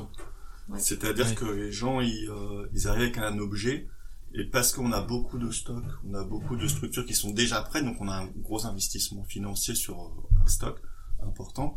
[0.69, 0.77] Ouais.
[0.79, 1.35] C'est-à-dire Ouais.
[1.35, 3.87] que les gens, ils, euh, ils arrivent avec un objet,
[4.33, 7.61] et parce qu'on a beaucoup de stocks, on a beaucoup de structures qui sont déjà
[7.61, 10.81] prêtes, donc on a un gros investissement financier sur euh, stock
[11.23, 11.75] important,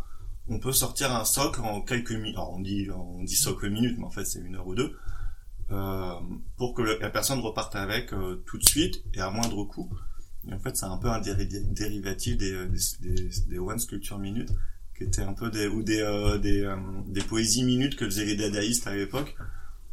[0.49, 2.37] on peut sortir un socle en quelques minutes.
[2.39, 4.97] On dit, on dit socle minutes, mais en fait c'est une heure ou deux,
[5.71, 6.15] euh,
[6.57, 9.91] pour que la personne reparte avec euh, tout de suite et à moindre coût.
[10.49, 12.67] Et en fait, c'est un peu un déri- dérivatif des, euh,
[13.01, 14.51] des, des, One Sculpture Minutes,
[14.97, 16.03] qui étaient un peu des, ou des,
[16.41, 16.75] des,
[17.07, 19.37] des poésies minutes que faisaient les dadaïstes à l'époque.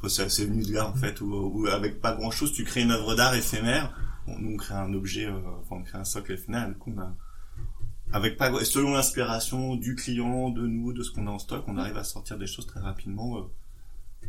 [0.08, 3.13] C'est venu de là, en fait, où, avec pas grand chose, tu crées une œuvre
[3.16, 3.94] d'art éphémère.
[4.28, 7.02] Nous, on crée un objet, enfin, on crée un socle éphémère, du coup, on
[8.12, 11.78] avec pas, selon l'inspiration du client, de nous, de ce qu'on a en stock, on
[11.78, 13.38] arrive à sortir des choses très rapidement.
[13.38, 13.41] euh.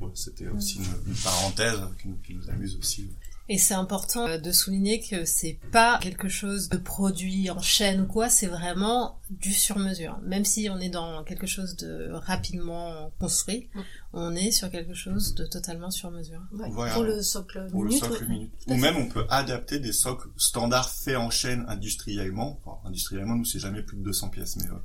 [0.00, 3.08] Ouais, C'était aussi une, une parenthèse qui nous, qui nous amuse aussi.
[3.48, 8.02] Et c'est important euh, de souligner que c'est pas quelque chose de produit en chaîne
[8.02, 10.18] ou quoi, c'est vraiment du sur-mesure.
[10.22, 13.68] Même si on est dans quelque chose de rapidement construit,
[14.12, 16.40] on est sur quelque chose de totalement sur-mesure.
[16.52, 16.94] Ouais, Voilà.
[16.94, 18.02] Pour le socle Pour minute.
[18.02, 18.28] le socle ouais.
[18.28, 18.52] minute.
[18.66, 22.60] Ou même on peut adapter des socles standards faits en chaîne industriellement.
[22.64, 24.78] Enfin, industriellement, nous c'est jamais plus de 200 pièces, mais euh,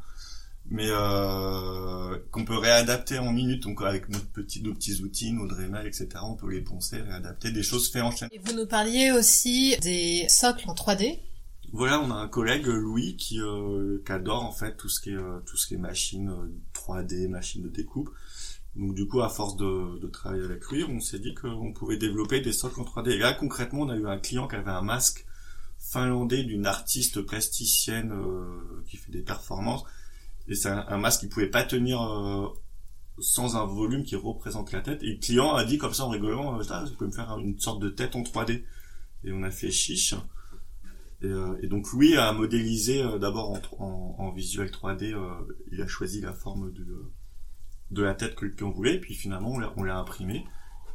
[0.70, 3.64] mais euh, qu'on peut réadapter en minutes.
[3.64, 6.08] Donc avec notre petit, nos petits outils, nos Dremel, etc.
[6.24, 8.30] On peut les poncer, réadapter des choses faites en chaîne.
[8.32, 11.20] Et vous nous parliez aussi des socles en 3D.
[11.72, 15.10] Voilà, on a un collègue Louis qui, euh, qui adore en fait tout ce qui
[15.10, 18.12] est euh, tout ce qui est machine euh, 3D, machine de découpe.
[18.76, 21.98] Donc du coup, à force de, de travailler avec lui, on s'est dit qu'on pouvait
[21.98, 23.12] développer des socles en 3D.
[23.12, 25.26] Et là, concrètement, on a eu un client qui avait un masque
[25.92, 29.84] finlandais d'une artiste plasticienne euh, qui fait des performances.
[30.48, 32.48] Et c'est un, un masque qui pouvait pas tenir euh,
[33.20, 35.02] sans un volume qui représente la tête.
[35.04, 37.38] Et le client a dit comme ça en rigolant, euh, ah, vous pouvez me faire
[37.40, 38.64] une sorte de tête en 3D.
[39.24, 40.16] Et on a fait chiche.
[41.24, 45.30] Et, euh, et donc Louis a modélisé euh, d'abord en, en, en visuel 3D, euh,
[45.72, 46.86] il a choisi la forme de,
[47.92, 50.46] de la tête que le client voulait, et puis finalement on l'a, imprimé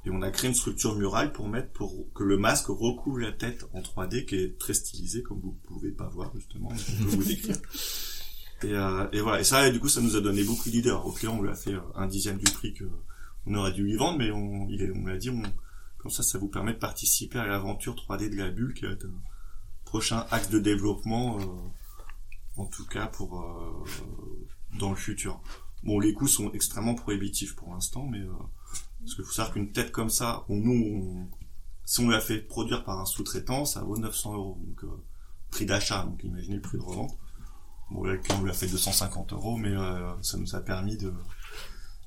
[0.05, 3.33] et on a créé une structure murale pour mettre pour que le masque recouvre la
[3.33, 7.09] tête en 3D qui est très stylisé comme vous pouvez pas voir justement, je peux
[7.09, 7.57] vous décrire.
[8.65, 10.91] Et, euh, et voilà, et ça du coup ça nous a donné beaucoup d'idées.
[10.91, 12.85] Au client on lui a fait euh, un dixième du prix que
[13.47, 15.43] on aurait dû lui vendre, mais on, il on l'a dit, on,
[15.99, 18.93] comme ça ça vous permet de participer à l'aventure 3D de la bulle qui va
[18.93, 19.21] être un
[19.85, 21.45] prochain axe de développement, euh,
[22.57, 23.85] en tout cas pour euh,
[24.79, 25.41] dans le futur.
[25.85, 28.33] Bon, les coûts sont extrêmement prohibitifs pour l'instant, mais euh,
[29.01, 31.29] parce qu'il faut savoir qu'une tête comme ça, on, nous, on-
[31.85, 34.89] si on la fait produire par un sous-traitant, ça vaut 900 euros, donc euh,
[35.51, 37.17] prix d'achat, donc imaginez le prix de revente.
[37.91, 41.13] Bon, là, le client, l'a fait 250 euros, mais euh, ça nous a permis de,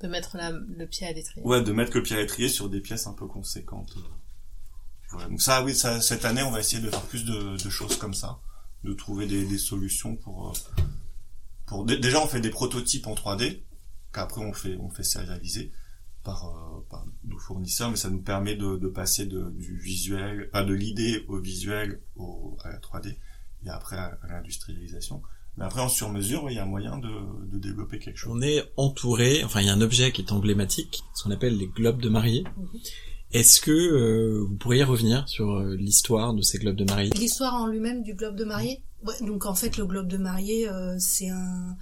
[0.01, 1.45] De mettre la- le pied à l'étrier.
[1.45, 3.95] Ouais, de mettre le pied à l'étrier sur des pièces un peu conséquentes.
[5.11, 5.27] Voilà.
[5.29, 7.97] Donc ça, oui, ça, cette année, on va essayer de faire plus de, de choses
[7.97, 8.39] comme ça,
[8.83, 10.83] de trouver des, des solutions pour, euh,
[11.65, 11.85] pour.
[11.85, 13.61] dé- Déjà, on fait des prototypes en 3D,
[14.13, 15.71] qu'après on fait, on fait sérialiser
[16.23, 20.49] par, euh, par nos fournisseurs, mais ça nous permet de, de passer de, du visuel,
[20.53, 23.17] enfin de l'idée au visuel au, à la 3D
[23.65, 25.21] et après à, à l'industrialisation.
[25.57, 27.09] Mais après, en sur-mesure, il y a moyen de,
[27.51, 28.33] de développer quelque chose.
[28.35, 31.57] On est entouré, enfin il y a un objet qui est emblématique, ce qu'on appelle
[31.57, 32.43] les globes de mariée.
[32.57, 32.79] Mhm.
[33.33, 37.11] Est-ce que euh, vous pourriez revenir sur euh, l'histoire de ces globes de mariée?
[37.15, 38.81] L'histoire en lui-même du globe de mariée?
[39.03, 41.75] Ouais, donc en fait le globe de mariée euh, c'est un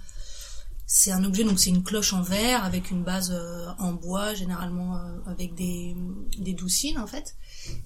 [0.86, 4.32] c'est un objet donc c'est une cloche en verre avec une base euh, en bois
[4.32, 5.94] généralement euh, avec des
[6.38, 7.36] des doucines en fait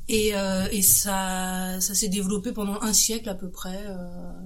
[0.08, 3.96] et euh, et ça ça s'est développé pendant un siècle à peu près euh,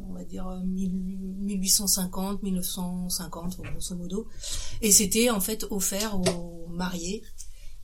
[0.08, 0.92] on va dire euh, 1000
[1.40, 4.28] 1850 1950 grosso modo.
[4.82, 7.22] Et c'était en fait offert aux mariés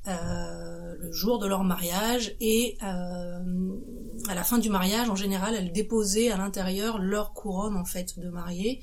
[0.06, 5.72] euh, le jour de leur mariage et à la fin du mariage en général elles
[5.72, 8.82] déposaient à l'intérieur leur couronne en fait de mariée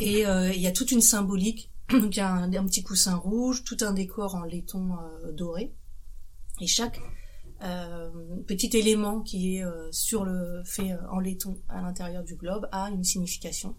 [0.00, 1.70] et il y a toute une symbolique.
[1.90, 4.90] Donc il y a un, un petit coussin rouge tout un décor en laiton
[5.32, 5.74] doré.
[6.60, 7.00] Et chaque
[7.62, 8.10] euh,
[8.46, 12.68] petit élément qui est euh, sur le fait euh, en laiton à l'intérieur du globe
[12.72, 13.76] a une signification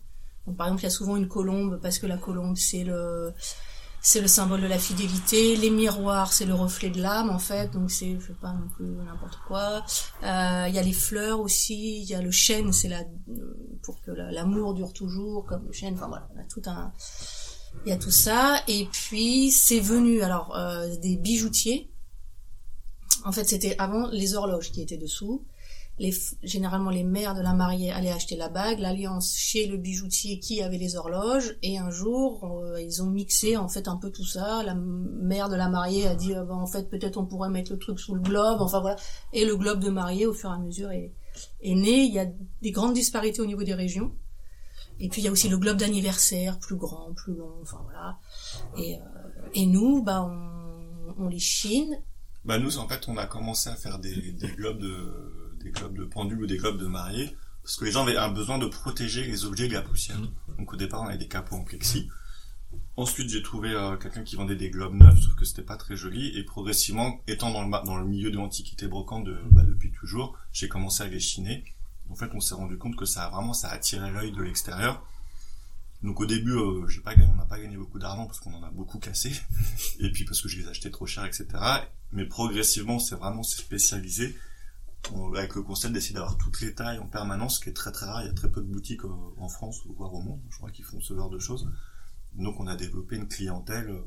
[0.47, 3.33] donc par exemple il y a souvent une colombe parce que la colombe c'est le
[4.01, 5.57] c'est le symbole de la fidélité.
[5.57, 7.67] Les miroirs, c'est le reflet de l'âme, en fait.
[7.73, 9.83] Donc c'est, je sais pas non plus n'importe quoi.
[10.23, 11.99] Euh, Il y a les fleurs aussi.
[12.03, 13.03] Il y a le chêne, c'est la
[13.83, 15.95] pour que la- l'amour dure toujours, comme le chêne.
[15.95, 16.93] Enfin voilà, on a tout un.
[17.85, 18.61] Il y a tout ça.
[18.69, 21.88] Et puis c'est venu alors euh, des bijoutiers.
[23.25, 25.43] En fait, c'était avant les horloges qui étaient dessous.
[25.99, 30.39] Les, généralement, les mères de la mariée allaient acheter la bague, l'alliance chez le bijoutier
[30.39, 31.57] qui avait les horloges.
[31.61, 34.63] Et un jour, euh, ils ont mixé en fait un peu tout ça.
[34.63, 37.73] La mère de la mariée a dit, ah ben, en fait, peut-être on pourrait mettre
[37.73, 38.61] le truc sous le globe.
[38.61, 38.95] Enfin voilà.
[39.33, 41.11] Et le globe de mariée, au fur et à mesure, est,
[41.61, 42.03] est né.
[42.03, 42.27] Il y a
[42.61, 44.13] des grandes disparités au niveau des régions.
[45.01, 47.55] Et puis il y a aussi le globe d'anniversaire, plus grand, plus long.
[47.61, 48.17] Enfin voilà.
[48.77, 48.99] Et, euh,
[49.53, 52.01] et nous, bah on, on les chine.
[52.45, 55.97] Bah nous, en fait, on a commencé à faire des, des globes de des globes
[55.97, 58.65] de pendule ou des globes de mariée parce que les gens avaient un besoin de
[58.65, 60.17] protéger les objets de la poussière.
[60.57, 62.09] Donc au départ, on avait des capots en plexi.
[62.95, 65.95] Ensuite, j'ai trouvé euh, quelqu'un qui vendait des globes neufs, sauf que c'était pas très
[65.95, 66.37] joli.
[66.37, 70.37] Et progressivement, étant dans le, dans le milieu de l'antiquité brocante de, bah, depuis toujours,
[70.51, 71.63] j'ai commencé à les chiner.
[72.09, 74.41] En fait, on s'est rendu compte que ça a vraiment ça a attiré l'œil de
[74.41, 75.05] l'extérieur.
[76.01, 78.63] Donc au début, euh, j'ai pas on n'a pas gagné beaucoup d'argent parce qu'on en
[78.63, 79.31] a beaucoup cassé,
[79.99, 81.45] et puis parce que je les achetais trop cher, etc.
[82.11, 84.35] Mais progressivement, on s'est vraiment spécialisé
[85.13, 87.91] on- avec le concept d'essayer d'avoir toutes les tailles en permanence, ce qui est très
[87.91, 88.21] très rare.
[88.23, 90.71] Il y a très peu de boutiques euh, en France, voire au monde, je crois,
[90.71, 91.69] qui font ce genre de choses.
[92.35, 94.01] Donc on a développé une clientèle, euh,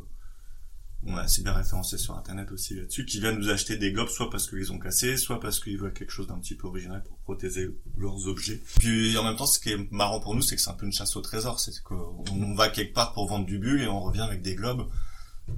[1.04, 4.08] on a assez bien référencé sur internet aussi là-dessus, qui viennent nous acheter des globes
[4.08, 7.02] soit parce qu'ils ont cassé, soit parce qu'ils veulent quelque chose d'un petit peu original
[7.02, 8.62] pour protéger leurs objets.
[8.78, 10.86] Puis en même temps, ce qui est marrant pour nous, c'est que c'est un peu
[10.86, 13.88] une chasse au trésor, c'est qu'on on va quelque part pour vendre du bulle et
[13.88, 14.88] on revient avec des globes.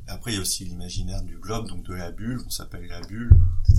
[0.06, 3.00] Après, il y a aussi l'imaginaire du globe, donc de la bulle, on s'appelle la
[3.00, 3.30] bulle,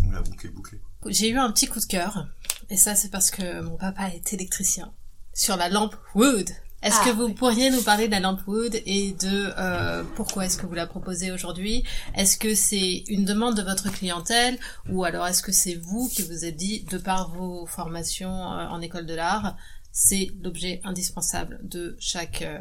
[0.06, 0.82] on la boucle est bouclée.
[1.08, 2.28] J'ai eu un petit coup de cœur,
[2.70, 4.92] et ça c'est parce que mon papa est électricien,
[5.34, 6.50] sur la lampe Wood.
[6.82, 7.34] Est-ce Ah, que vous oui.
[7.34, 10.86] pourriez nous parler de la lampe Wood et de euh, pourquoi est-ce que vous la
[10.86, 11.84] proposez aujourd'hui?
[12.14, 14.60] Est-ce que c'est une demande de votre clientèle?
[14.90, 18.68] Ou alors est-ce que c'est vous qui vous êtes dit, de par vos formations euh,
[18.68, 19.58] en école de l'art,
[19.92, 22.60] c'est l'objet indispensable de chaque euh,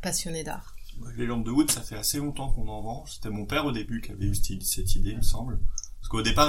[0.00, 0.74] passionné d'art?
[1.16, 3.04] Les lampes de wood, ça fait assez longtemps qu'on en vend.
[3.06, 5.58] C'était mon père au début qui avait eu cette idée, il me semble.
[6.00, 6.48] Parce qu'au départ,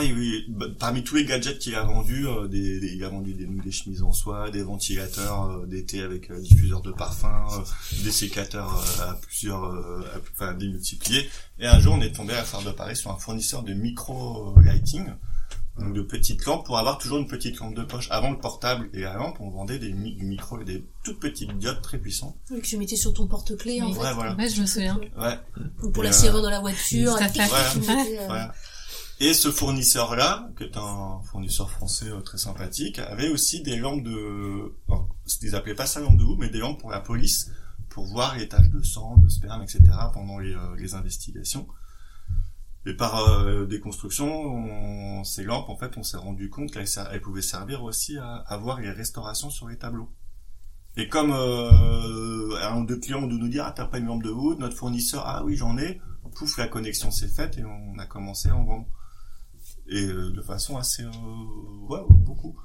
[0.50, 4.14] bah, parmi tous les gadgets qu'il a vendus, euh, il a vendu des, chemises en
[4.14, 9.64] soie, des ventilateurs euh, d'été avec euh, diffuseurs de parfum, euh, des sécateurs à plusieurs,
[9.66, 11.30] à- enfin démultipliés.
[11.60, 14.56] Et un jour, on est tombé à faire de Paris sur un fournisseur de micro
[14.62, 15.06] lighting,
[15.80, 18.08] donc de petites lampes pour avoir toujours une petite lampe de poche.
[18.12, 21.20] Avant le portable et la lampe, on vendait des mi- du micro et des toutes
[21.20, 22.36] petites diodes très puissantes.
[22.50, 23.94] Que tu mettais sur ton porte-clés, en Oui.
[23.94, 24.00] fait.
[24.02, 24.36] Ouais, voilà.
[24.36, 25.00] Ouais, je me souviens.
[25.18, 25.40] Ouais.
[25.84, 27.16] Ou pour Et, la euh, serrure de la voiture.
[27.18, 27.72] tout à et fait.
[27.74, 28.54] tu mettais, euh, Voilà.
[29.22, 34.04] Et ce fournisseur-là, qui est un fournisseur français euh, très sympathique, avait aussi des lampes
[34.04, 34.74] de...
[34.90, 35.08] alors,
[35.42, 37.50] ils appelaient pas ça lampe de boue, mais des lampes pour la police,
[37.90, 39.80] pour voir les taches de sang, de sperme, etc.
[40.14, 41.68] pendant les, euh, les investigations.
[42.86, 47.42] Et par euh, déconstruction, on- ces lampes, en fait, on s'est rendu compte qu'elles pouvaient
[47.44, 50.10] servir aussi à, à voir les restaurations sur les tableaux.
[50.98, 54.30] Et comme euh, un deux clients dû nous dire ah t'as pas une lampe de
[54.32, 56.02] wood, notre fournisseur ah oui j'en ai,
[56.36, 58.88] pouf la connexion s'est faite et on a commencé en vendre.
[59.88, 61.12] Et euh, de façon assez euh,
[61.88, 62.60] ouais beaucoup.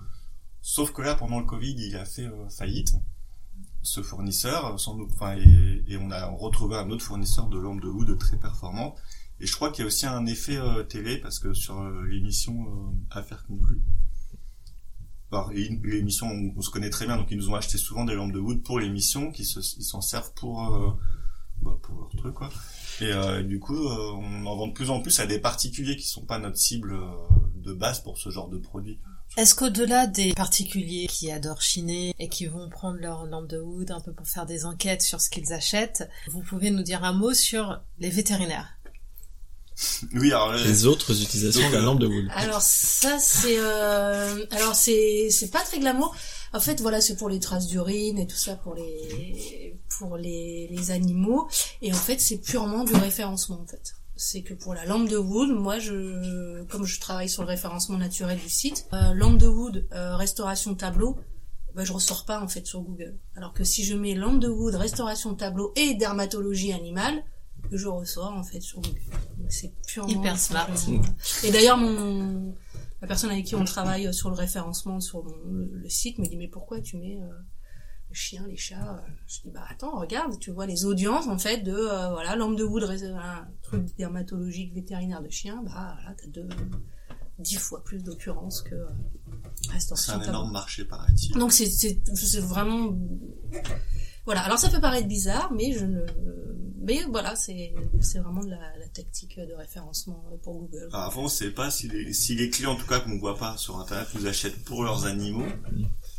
[0.61, 2.95] Sauf que là pendant le Covid il a fait euh, faillite
[3.83, 7.81] ce fournisseur sans doute enfin et, et on a retrouvé un autre fournisseur de lampes
[7.81, 8.99] de wood très performante
[9.41, 12.05] et je crois qu'il y a aussi un effet euh, télé parce que sur euh,
[12.07, 13.83] l'émission euh, Affaires conclues
[15.53, 18.15] et l'émission, on, on se connaît très bien, donc ils nous ont acheté souvent des
[18.15, 20.91] lampes de wood pour l'émission, qui ils s'en servent pour, euh,
[21.61, 22.49] bah, pour leur truc, quoi.
[23.03, 26.25] Et du coup, on en vend de plus en plus à des particuliers qui sont
[26.25, 26.99] pas notre cible
[27.57, 28.99] de base pour ce genre de produit.
[29.37, 33.91] Est-ce qu'au-delà des particuliers qui adorent chiner et qui vont prendre leur lampe de wood
[33.91, 37.13] un peu pour faire des enquêtes sur ce qu'ils achètent, vous pouvez nous dire un
[37.13, 38.76] mot sur les vétérinaires?
[40.15, 42.27] Oui, alors euh, Les autres utilisations de la lampe de wood.
[42.31, 46.15] Alors ça c'est euh, alors c'est c'est pas très glamour.
[46.53, 50.69] En fait voilà c'est pour les traces d'urine et tout ça pour les pour les
[50.71, 51.49] les animaux
[51.83, 53.95] et en fait c'est purement du référencement en fait.
[54.19, 57.99] C'est que pour la lampe de wood, moi je comme je travaille sur le référencement
[57.99, 61.19] naturel du site, euh, lampe de wood euh, restauration tableau,
[61.75, 63.19] bah, je ressors pas en fait sur Google.
[63.37, 67.23] Alors que si je mets lampe de wood restauration tableau et dermatologie animale,
[67.73, 68.81] je ressors en fait sur
[69.49, 70.69] C'est purement Hyper smart.
[70.89, 70.99] euh,
[71.47, 72.55] et d'ailleurs, mon
[73.03, 76.27] la personne avec qui on travaille sur le référencement sur mon- le, le site me
[76.27, 77.27] dit mais pourquoi tu mets euh,
[78.09, 81.39] les chiens, les chats euh Je dis bah attends, regarde, tu vois les audiences en
[81.39, 86.15] fait de euh, voilà lampe de wood, un truc dermatologique vétérinaire de chien, bah voilà
[86.17, 86.49] t'as deux
[87.39, 88.87] dix fois plus d'occurrences que euh,
[89.79, 91.33] c'est un énorme marché, paraît-il.
[91.37, 92.97] Donc c'est c'est c'est vraiment
[94.25, 94.41] voilà.
[94.41, 96.01] Alors ça peut paraître bizarre, mais je ne
[96.87, 100.89] mais voilà c'est c'est vraiment de la, la tactique de référencement pour Google.
[100.93, 103.37] Alors, avant, on sait pas si les, si les clients, en tout cas, qu'on voit
[103.37, 105.47] pas sur Internet, nous achètent pour leurs animaux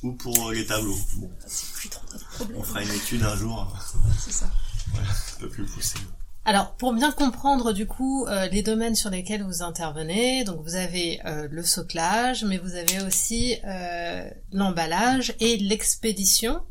[0.04, 0.98] ou pour les tableaux.
[1.18, 2.58] Bon, C'est plus trop notre problème.
[2.60, 3.76] on fera une étude un jour,
[4.20, 4.50] C'est ça.
[4.96, 6.00] un peu plus poussée.
[6.46, 10.76] Alors, pour bien comprendre du coup euh, les domaines sur lesquels vous intervenez, donc vous
[10.76, 16.62] avez euh, le soclage, mais vous avez aussi euh, l'emballage et l'expédition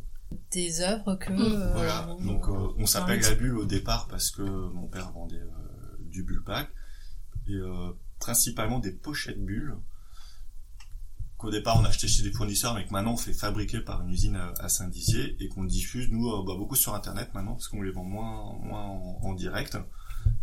[0.50, 1.32] des œuvres que...
[1.32, 1.40] Mm.
[1.40, 5.36] euh, Voilà, donc euh, on s'appelle la bulle au départ parce que mon père vendait
[5.36, 6.68] euh, du bullpack
[7.48, 9.76] et euh, principalement des pochettes bulles
[11.36, 14.10] qu'au départ on achetait chez des fournisseurs mais que maintenant on fait fabriquer par une
[14.10, 17.82] usine à, Saint-Dizier et qu'on diffuse nous euh, bah, beaucoup sur internet maintenant parce qu'on
[17.82, 19.76] les vend moins moins en, en direct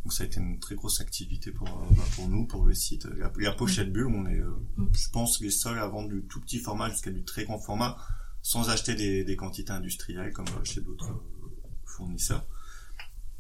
[0.03, 3.05] Donc ça a été une très grosse activité pour bah, pour nous, pour le site.
[3.17, 4.85] La, la pochette bulle, on est, euh, Mm.
[4.93, 7.97] je pense, les seuls à vendre du tout petit format jusqu'à du très grand format,
[8.43, 12.45] sans acheter des, quantités industrielles comme euh, chez d'autres euh, fournisseurs.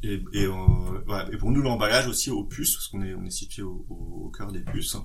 [0.05, 4.61] Euh, et pour nous, l'emballage aussi aux puces, parce qu'on est situé au, cœur des
[4.61, 4.97] puces.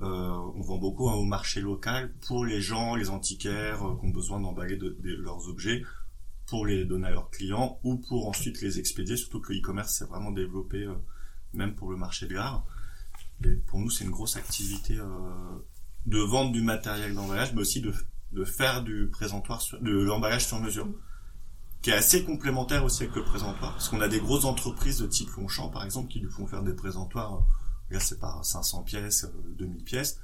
[0.00, 4.40] On vend beaucoup hein, au marché local pour les gens, les antiquaires qui ont besoin
[4.40, 5.82] d'emballer de- de leurs objets
[6.46, 9.94] pour les donner à leurs clients ou pour ensuite les expédier, surtout que le e-commerce
[9.94, 10.86] s'est vraiment développé
[11.52, 12.66] même pour le marché de l'art.
[13.44, 14.98] Et pour nous, c'est une grosse activité
[16.06, 17.94] de vendre du matériel d'emballage, mais aussi de,
[18.34, 20.88] de faire du présentoir, de l'emballage sur mesure,
[21.82, 25.06] qui est assez complémentaire aussi avec le présentoir, parce qu'on a des grosses entreprises de
[25.06, 28.82] type Longchamp, par exemple, qui nous font faire des présentoirs, euh, là c'est par 500
[28.82, 30.18] pièces, euh, 2000 pièces,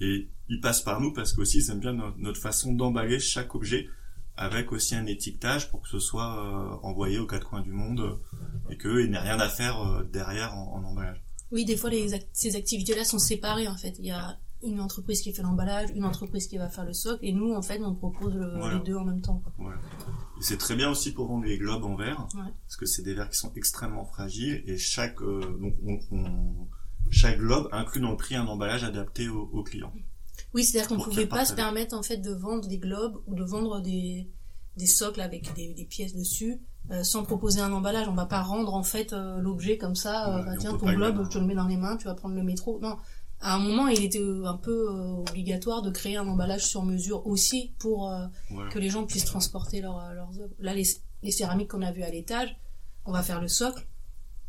[0.00, 3.54] et ils passent par nous parce qu'aussi ils aiment bien no- notre façon d'emballer chaque
[3.54, 3.88] objet
[4.36, 8.00] avec aussi un étiquetage pour que ce soit euh, envoyé aux quatre coins du monde
[8.00, 11.22] euh, et qu'il n'ait rien à faire euh, derrière en, emballage.
[11.50, 11.90] Oui, des fois,
[12.32, 13.94] ces activités-là sont séparées, en fait.
[13.98, 17.18] Il y a une entreprise qui fait l'emballage, une entreprise qui va faire le socle,
[17.24, 18.78] et nous, en fait, on propose le- Voilà.
[18.78, 19.42] les deux en même temps.
[19.58, 19.78] Voilà.
[20.40, 22.50] C'est très bien aussi pour vendre les globes en verre, Ouais.
[22.66, 26.68] parce que c'est des verres qui sont extrêmement fragiles et chaque euh, donc on, on-
[27.10, 29.92] chaque globe inclut dans le prix un emballage adapté au, au client.
[30.54, 33.34] Oui, c'est-à-dire qu'on Pour pouvait pas se permettre, en fait, de vendre des globes ou
[33.34, 34.30] de vendre des,
[34.76, 36.58] des socles avec des, des pièces dessus,
[36.90, 38.08] euh, sans proposer un emballage.
[38.08, 41.22] On va pas rendre, en fait, euh, l'objet comme ça, euh, bah, tiens, ton globe,
[41.24, 42.78] je te le mets dans les mains, tu vas prendre le métro.
[42.80, 42.96] Non.
[43.44, 47.26] À un moment, il était un peu euh, obligatoire de créer un emballage sur mesure
[47.26, 48.70] aussi pour euh, Voilà.
[48.70, 50.54] que les gens puissent transporter leurs euh, leurs œuvres.
[50.60, 50.86] Là, les,
[51.22, 52.56] les céramiques qu'on a vues à l'étage,
[53.04, 53.86] on va faire le socle.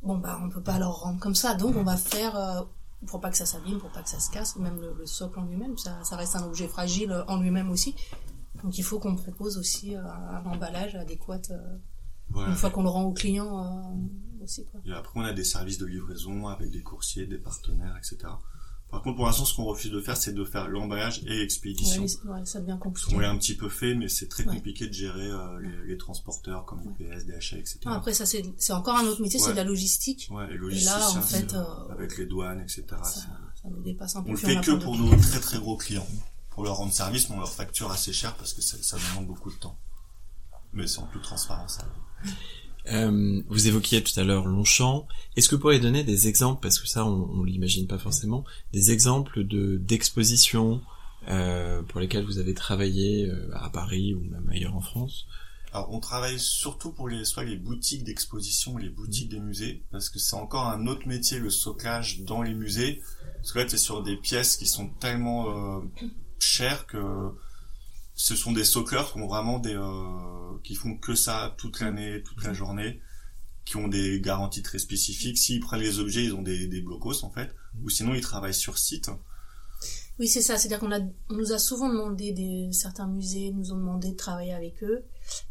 [0.03, 2.67] Bon, bah, on peut pas leur rendre comme ça, donc on va faire,
[3.07, 5.39] pour pas que ça s'abîme, pour pas que ça se casse, même le, le socle
[5.39, 7.95] en lui-même, ça, ça reste un objet fragile en lui-même aussi.
[8.63, 11.77] Donc il faut qu'on propose aussi un emballage adéquat euh,
[12.29, 12.49] Voilà.
[12.49, 14.65] une fois qu'on le rend au client euh, aussi.
[14.65, 14.81] Quoi.
[14.85, 18.17] Et après, on a des services de livraison avec des coursiers, des partenaires, etc.
[18.93, 22.03] Par contre, pour l'instant, ce qu'on refuse de faire, c'est de faire l'emballage et expédition.
[22.03, 23.11] Ouais, ouais, ça devient compliqué.
[23.11, 24.53] qu'on l'a un petit peu fait, mais c'est très Ouais.
[24.55, 27.79] compliqué de gérer euh, les, les transporteurs comme UPS, DHL, etc.
[27.85, 30.27] Après, ça c'est encore un autre métier, c'est de la logistique.
[30.31, 32.85] Ouais, et Et logisticien, là, en fait, euh, avec les douanes, etc.
[32.89, 34.29] Ça, ça nous dépasse un peu.
[34.29, 36.07] On le fait que pour nos très très gros clients.
[36.51, 39.25] Pour leur rendre service, mais on leur facture assez cher parce que ça, ça demande
[39.25, 39.75] beaucoup de temps.
[40.71, 41.79] Mais c'est en toute transparence.
[42.91, 45.07] Euh, vous évoquiez tout à l'heure Longchamp.
[45.35, 48.43] Est-ce que vous pourriez donner des exemples, parce que ça on, on l'imagine pas forcément,
[48.73, 50.81] des exemples de d'expositions
[51.29, 55.25] euh, pour lesquelles vous avez travaillé euh, à Paris ou même ailleurs en France?
[55.71, 60.09] Alors, on travaille surtout pour les, soit les boutiques d'exposition, les boutiques des musées, parce
[60.09, 63.01] que c'est encore un autre métier, le stockage dans les musées.
[63.37, 65.81] Parce que là, tu es sur des pièces qui sont tellement euh,
[66.37, 66.97] chères que
[68.15, 72.21] ce sont des stockeurs qui ont vraiment des, euh, qui font que ça toute l'année,
[72.23, 73.01] toute la journée,
[73.65, 75.37] qui ont des garanties très spécifiques.
[75.37, 77.53] S'ils prennent les objets, ils ont des, des blocos, en fait.
[77.81, 79.09] Ou sinon, ils travaillent sur site.
[80.19, 80.57] Oui, c'est ça.
[80.57, 80.99] C'est-à-dire qu'on a,
[81.29, 85.03] on nous a souvent demandé, des, certains musées nous ont demandé de travailler avec eux.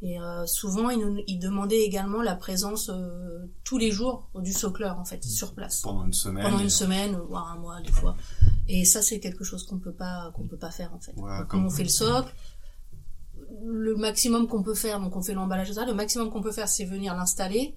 [0.02, 4.52] Et euh, souvent, ils, nous, ils demandaient également la présence euh, tous les jours du
[4.52, 5.80] socleur, en fait, sur place.
[5.80, 6.44] pendant une semaine.
[6.44, 8.16] Pendant une euh, semaine, voire un mois, des fois.
[8.68, 11.12] Et ça, c'est quelque chose qu'on peut pas, qu'on peut pas faire, en fait.
[11.16, 12.32] Voilà, Donc, comme- on fait le socle.
[13.60, 16.84] Le maximum qu'on peut faire, donc on fait l'emballage le maximum qu'on peut faire, c'est
[16.84, 17.76] venir l'installer.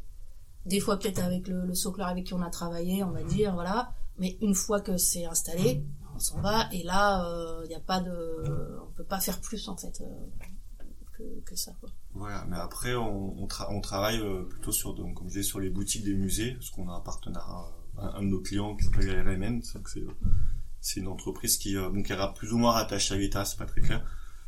[0.66, 3.54] Des fois, peut-être avec le, le socleur avec qui on a travaillé, on va dire,
[3.54, 3.92] voilà.
[4.18, 5.84] Mais une fois que c'est installé,
[6.16, 6.70] on s'en va.
[6.72, 7.28] Et là,
[7.66, 10.86] il n'y a pas de, on peut pas faire plus, en fait, euh,
[11.18, 11.90] que, que ça, quoi.
[12.14, 15.44] Voilà, mais après on, on, tra- on travaille euh, plutôt sur, donc, comme je disais,
[15.44, 17.66] sur les boutiques des musées, parce qu'on a un partenariat,
[17.98, 20.08] un, un de nos clients qui s'appelle RMN, c'est euh,
[20.80, 23.58] c'est une entreprise qui euh, donc qui est plus ou moins rattachée à l'État, c'est
[23.58, 24.02] pas très clair.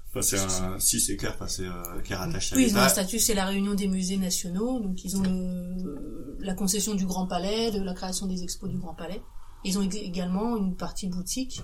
[0.09, 2.75] Enfin c'est un, si c'est clair, enfin c'est euh, qui est rattaché à Oui, ils
[2.75, 4.79] ont un statut, c'est la réunion des musées nationaux.
[4.79, 8.77] Donc, ils ont le, la concession du Grand Palais, de la création des expos du
[8.77, 9.21] Grand Palais.
[9.63, 11.61] Ils ont ég- également une partie boutique.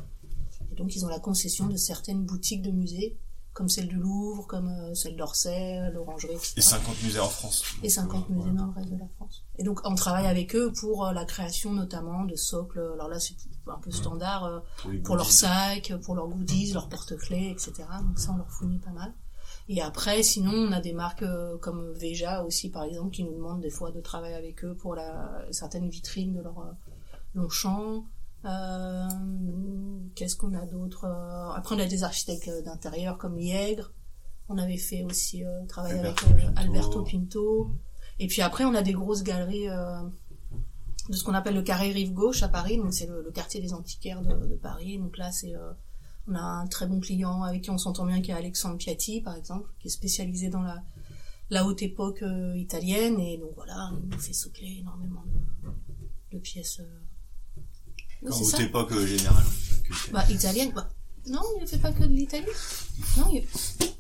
[0.72, 3.18] Et donc, ils ont la concession de certaines boutiques de musées,
[3.54, 6.54] comme celle du Louvre, comme euh, celle d'Orsay, l'Orangerie, etc.
[6.58, 7.63] Et 50 musées en France.
[7.84, 9.44] Et 50 musées dans le reste de la France.
[9.58, 12.80] Et donc, on travaille avec eux pour euh, la création notamment de socles.
[12.93, 13.36] Alors là, c'est
[13.68, 14.60] un peu standard euh,
[15.04, 17.88] Pour, leurs sacs, pour leurs goodies, leurs porte-clés, etc.
[18.06, 19.14] Donc ça, on leur fournit pas mal.
[19.70, 23.34] Et après, sinon, on a des marques euh, comme Veja aussi, par exemple, qui nous
[23.34, 26.72] demandent des fois de travailler avec eux pour la, certaines vitrines de leur euh,
[27.36, 28.06] Longchamp.
[28.46, 29.08] Euh,
[30.16, 33.91] Qu'est-ce qu'on a d'autre Euh, Après, on a des architectes euh, d'intérieur comme Liègre.
[34.50, 36.60] On avait fait aussi euh, travailler Alberto avec Pinto.
[36.60, 37.72] Alberto Pinto.
[38.20, 40.02] Et puis après, on a des grosses galeries euh,
[41.10, 42.78] de ce qu'on appelle le carré rive gauche à Paris.
[42.78, 45.00] Donc c'est le, le quartier des antiquaires de, de Paris.
[45.00, 45.72] Donc là, c'est euh,
[46.28, 49.22] on a un très bon client avec qui on s'entend bien, qui est Alexandre Piatti,
[49.22, 50.84] par exemple, qui est spécialisé dans la,
[51.50, 53.20] la haute époque euh, italienne.
[53.20, 56.82] Et donc voilà, il nous fait socler énormément de, de pièces.
[56.82, 57.00] euh,
[58.30, 59.43] haute époque euh, générale.
[59.43, 60.71] pas que Bah, italienne.
[60.76, 60.89] Bah,
[61.28, 62.45] non, il ne fait pas que de l'Italie.
[63.17, 63.43] Non, il...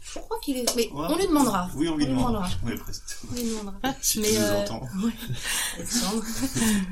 [0.01, 0.75] je crois qu'il est.
[0.75, 1.07] Mais Ouais.
[1.09, 1.69] on lui demandera.
[1.75, 2.47] Oui, on lui On lui demandera.
[2.49, 2.59] demandera.
[2.65, 3.03] Oui, presque.
[3.31, 3.75] On lui demandera.
[4.01, 4.81] Si Mais, tu nous euh, entends.
[5.03, 5.13] Ouais.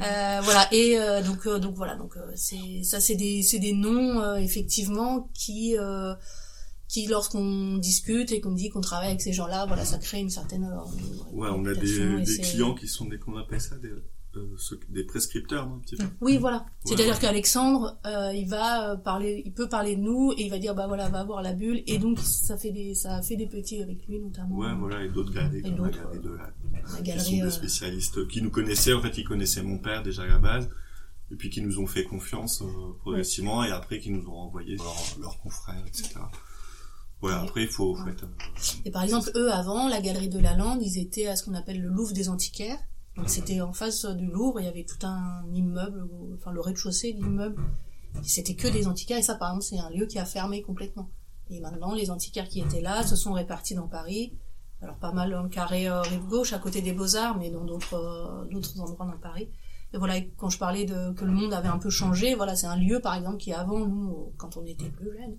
[0.04, 3.74] Euh, voilà et euh, donc euh, donc voilà donc c'est ça c'est des c'est des
[3.74, 5.76] noms effectivement qui
[6.88, 10.30] qui lorsqu'on discute et qu'on dit qu'on travaille avec ces gens-là voilà ça crée une
[10.30, 10.68] certaine
[11.32, 13.92] Ouais, on a des, des clients qui sont des, qu'on appelle ça, des,
[14.38, 14.56] euh,
[14.90, 16.04] des prescripteurs, un petit peu.
[16.22, 17.20] oui voilà c'est-à-dire ouais.
[17.20, 20.74] qu'Alexandre euh, il va euh, parler il peut parler de nous et il va dire
[20.76, 23.48] bah voilà va voir la bulle et donc ça fait des ça a fait des
[23.48, 26.80] petits avec lui notamment Ouais, voilà, et d'autres galeries, comme la galerie de la, la
[26.82, 30.02] qui sont galerie des euh, spécialistes qui nous connaissaient, en fait, ils connaissaient mon père
[30.04, 30.70] déjà à la base,
[31.32, 32.68] et puis qui nous ont fait confiance euh,
[33.00, 36.16] progressivement, et après qui nous ont envoyé leurs leurs confrères, etc.
[37.22, 37.48] Voilà, Ouais.
[37.48, 38.24] après, il faut, faut être...
[38.24, 41.44] euh, Et par exemple, eux, avant, la galerie de la Lande, ils étaient à ce
[41.44, 42.80] qu'on appelle le Louvre des antiquaires.
[43.18, 47.14] Donc c'était en face du Louvre, il y avait tout un immeuble, enfin le rez-de-chaussée
[47.14, 47.62] de l'immeuble.
[48.24, 51.10] C'était que des antiquaires, et ça par exemple, c'est un lieu qui a fermé complètement.
[51.50, 54.34] Et maintenant, les antiquaires qui étaient là se sont répartis dans Paris.
[54.82, 57.66] Alors pas mal dans le carré euh, rive gauche, à côté des Beaux-Arts, mais dans
[57.66, 59.50] d'autres euh, d'autres endroits dans Paris.
[59.94, 62.68] Et voilà, quand je parlais de que le monde avait un peu changé, voilà, c'est
[62.68, 65.38] un lieu par exemple qui avant nous, quand on était plus jeunes,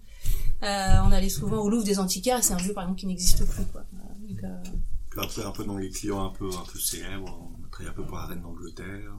[0.62, 3.46] euh, on allait souvent au Louvre des antiquaires, c'est un lieu par exemple qui n'existe
[3.46, 3.64] plus.
[3.66, 3.82] Quoi.
[3.92, 4.70] Voilà, donc, euh,
[5.10, 7.50] Puis après, un peu dans les clients un peu, un peu célèbres,
[7.80, 9.12] un peu pour la reine d'Angleterre,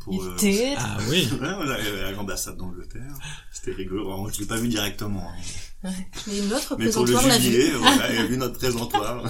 [0.00, 0.22] pour...
[0.24, 0.36] euh,
[0.78, 1.28] Ah oui.
[1.32, 3.12] Ouais, voilà, à l'ambassade d'Angleterre.
[3.52, 4.06] C'était rigolo.
[4.06, 5.28] Alors, je l'ai pas vu directement.
[5.84, 5.90] hein.
[6.26, 7.44] Mais notre Mais pour le présentoir l'a vu.
[7.44, 9.24] jubilé, voilà, il a vu notre présentoir.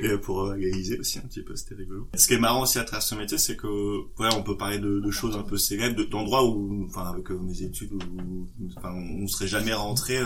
[0.00, 2.08] Et pour euh, réaliser aussi un petit peu, c'était rigolo.
[2.14, 4.78] Ce qui est marrant aussi à travers ce métier, c'est que, ouais, on peut parler
[4.78, 8.48] de, de choses un peu célèbres, de- d'endroits où, enfin, avec euh, mes études, où,
[8.76, 10.24] enfin, on serait jamais rentré euh,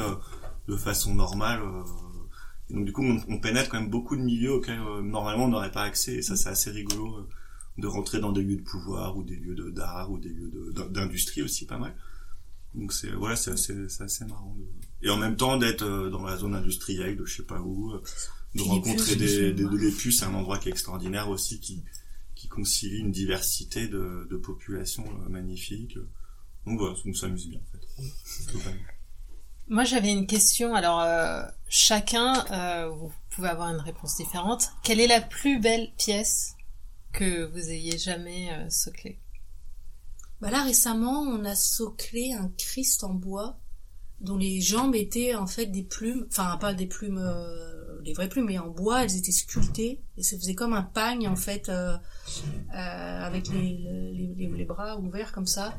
[0.69, 1.61] de façon normale.
[1.63, 1.83] euh.
[2.71, 5.45] Et donc du coup, on, on pénètre quand même beaucoup de milieux auxquels euh, normalement
[5.45, 6.15] on n'aurait pas accès.
[6.17, 7.29] Et ça, c'est assez rigolo euh,
[7.79, 10.51] de rentrer dans des lieux de pouvoir ou des lieux de d'art ou des lieux
[10.51, 11.95] de- d'industrie aussi pas mal.
[12.75, 14.57] Donc c'est voilà, c'est assez, c'est assez marrant.
[14.59, 17.61] de- Et en même temps d'être euh, dans la zone industrielle de je sais pas
[17.61, 18.01] où, euh,
[18.55, 21.83] de rencontrer des, des, de les puces, c'est un endroit qui est extraordinaire aussi, qui
[22.35, 25.97] qui concilie une diversité de, de populations euh, magnifiques.
[26.67, 28.03] Donc voilà, on s'amuse bien en fait.
[29.73, 30.75] Moi, j'avais une question.
[30.75, 34.69] Alors, euh, chacun, euh, vous pouvez avoir une réponse différente.
[34.83, 36.57] Quelle est la plus belle pièce
[37.15, 39.19] que vous ayez jamais euh, soclée?
[40.43, 43.61] Bah là récemment, on a soclé un Christ en bois
[44.21, 48.29] dont les jambes étaient en fait des plumes, enfin pas des plumes, euh, des vraies
[48.29, 51.71] plumes, mais en bois, elles étaient sculptées et ça faisait comme un pagne en fait
[51.71, 53.79] euh, euh, avec les,
[54.13, 55.75] les, les, les bras ouverts comme ça.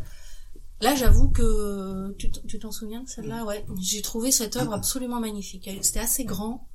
[0.84, 3.66] Là, j'avoue que tu t- tu t'en souviens de celle-là, ouais.
[3.82, 5.70] J'ai trouvé cette œuvre absolument magnifique.
[5.82, 6.68] C'était assez grand.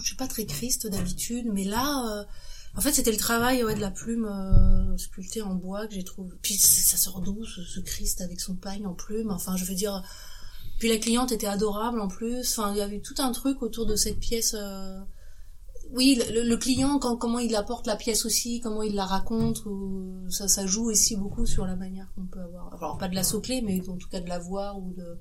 [0.00, 2.24] Je suis pas très Christ d'habitude, mais là, euh,
[2.74, 6.02] en fait, c'était le travail ouais, de la plume euh, sculptée en bois que j'ai
[6.02, 6.30] trouvé.
[6.40, 9.30] Puis ça sort d'où ce, ce Christ avec son pagne en plume?
[9.30, 10.02] Enfin, je veux dire.
[10.78, 12.40] Puis la cliente était adorable en plus.
[12.58, 14.54] Enfin, il y avait tout un truc autour de cette pièce.
[14.58, 14.98] euh,
[15.94, 19.64] Oui, le, le client, quand, comment il apporte la pièce aussi, comment il la raconte,
[19.66, 22.72] ou- ça, ça joue aussi beaucoup sur la manière qu'on peut avoir.
[22.74, 25.18] Alors pas de la socler, mais en tout cas de la voir ou de.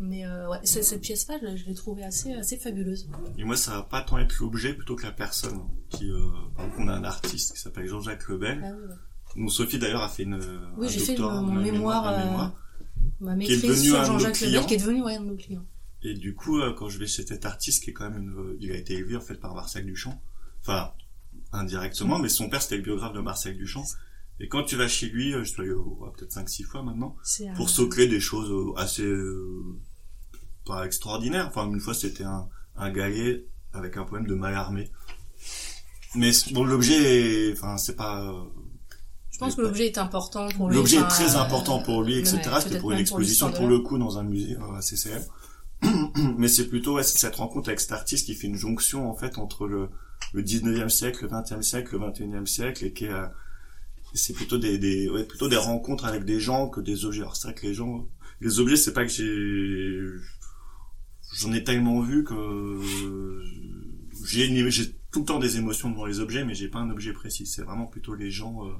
[0.00, 3.06] Mais euh, ouais, cette pièce-là, je, l'ai- trouvée assez, assez fabuleuse.
[3.38, 5.60] Et moi, ça va pas tant être l'objet plutôt que la personne.
[5.90, 6.18] Qui, euh,
[6.56, 8.62] par exemple, on a un artiste qui s'appelle Jean-Jacques Lebel.
[8.64, 8.94] Ah oui, ouais.
[9.42, 10.40] Donc Sophie d'ailleurs a fait une.
[10.76, 12.52] Oui, un j'ai fait mon mémoire, euh, mémoire.
[13.20, 14.40] Ma Qui est maîtrise devenu sur Jean-Jacques.
[14.40, 15.64] Lebel, qui est devenu ouais, un de nos clients.
[16.04, 18.56] Et du coup, euh, quand je vais chez cet artiste, qui est quand même une,
[18.60, 20.20] il a été élevé en fait par Marcel Duchamp,
[20.60, 20.92] enfin
[21.52, 23.84] indirectement, mais son père c'était le biographe de Marcel Duchamp.
[24.40, 25.70] Et quand tu vas chez lui, euh, je suis allé
[26.16, 27.14] peut-être 5-6 fois maintenant,
[27.54, 29.62] pour socler des choses euh, assez euh,
[30.66, 31.46] pas extraordinaires.
[31.48, 34.90] Enfin, une fois c'était un, un galet avec un poème de Mallarmé.
[36.14, 38.22] Mais bon, l'objet, est- enfin, c'est pas.
[38.22, 38.42] euh,
[39.30, 40.76] Je pense que l'objet est important pour lui.
[40.76, 42.36] L'objet est très important pour lui, etc.
[42.60, 45.24] C'était pour une exposition pour, le coup dans un musée euh, assez célèbre.
[46.38, 49.38] Mais c'est plutôt ouais, cette rencontre avec cet artiste qui fait une jonction en fait
[49.38, 49.88] entre le,
[50.32, 53.26] le 19e siècle, le 20e siècle, le 21e siècle et qui est euh,
[54.14, 57.22] c'est plutôt des, des ouais, plutôt des rencontres avec des gens que des objets.
[57.22, 58.06] Alors c'est vrai que les gens
[58.40, 60.00] les objets c'est pas que j'ai
[61.38, 62.78] j'en ai tellement vu que
[64.24, 67.12] j'ai j'ai tout le temps des émotions devant les objets mais j'ai pas un objet
[67.12, 68.72] précis, c'est vraiment plutôt les gens euh,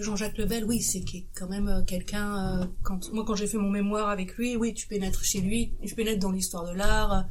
[0.00, 2.60] Jean-Jacques Lebel, oui, c'est quand même euh, quelqu'un.
[2.62, 5.72] euh, quand moi, quand j'ai fait mon mémoire avec lui, oui, tu pénètres chez lui,
[5.86, 7.26] tu pénètres dans l'histoire de l'art.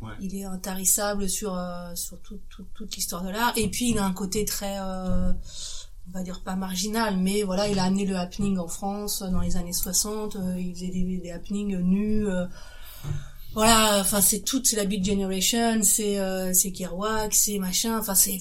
[0.00, 0.12] Ouais.
[0.20, 3.52] Il est intarissable sur euh, sur tout- tout- toute l'histoire de l'art.
[3.56, 5.32] Et puis il a un côté très, euh,
[6.08, 9.40] on va dire pas marginal, mais voilà, il a amené le happening en France dans
[9.40, 10.36] les années 60.
[10.36, 12.26] euh, il faisait des, des happenings nus.
[12.28, 12.46] euh,
[13.54, 17.98] voilà, enfin c'est toute, c'est la Beat Generation, c'est euh, c'est Kerouac, c'est machin.
[17.98, 18.38] Enfin c'est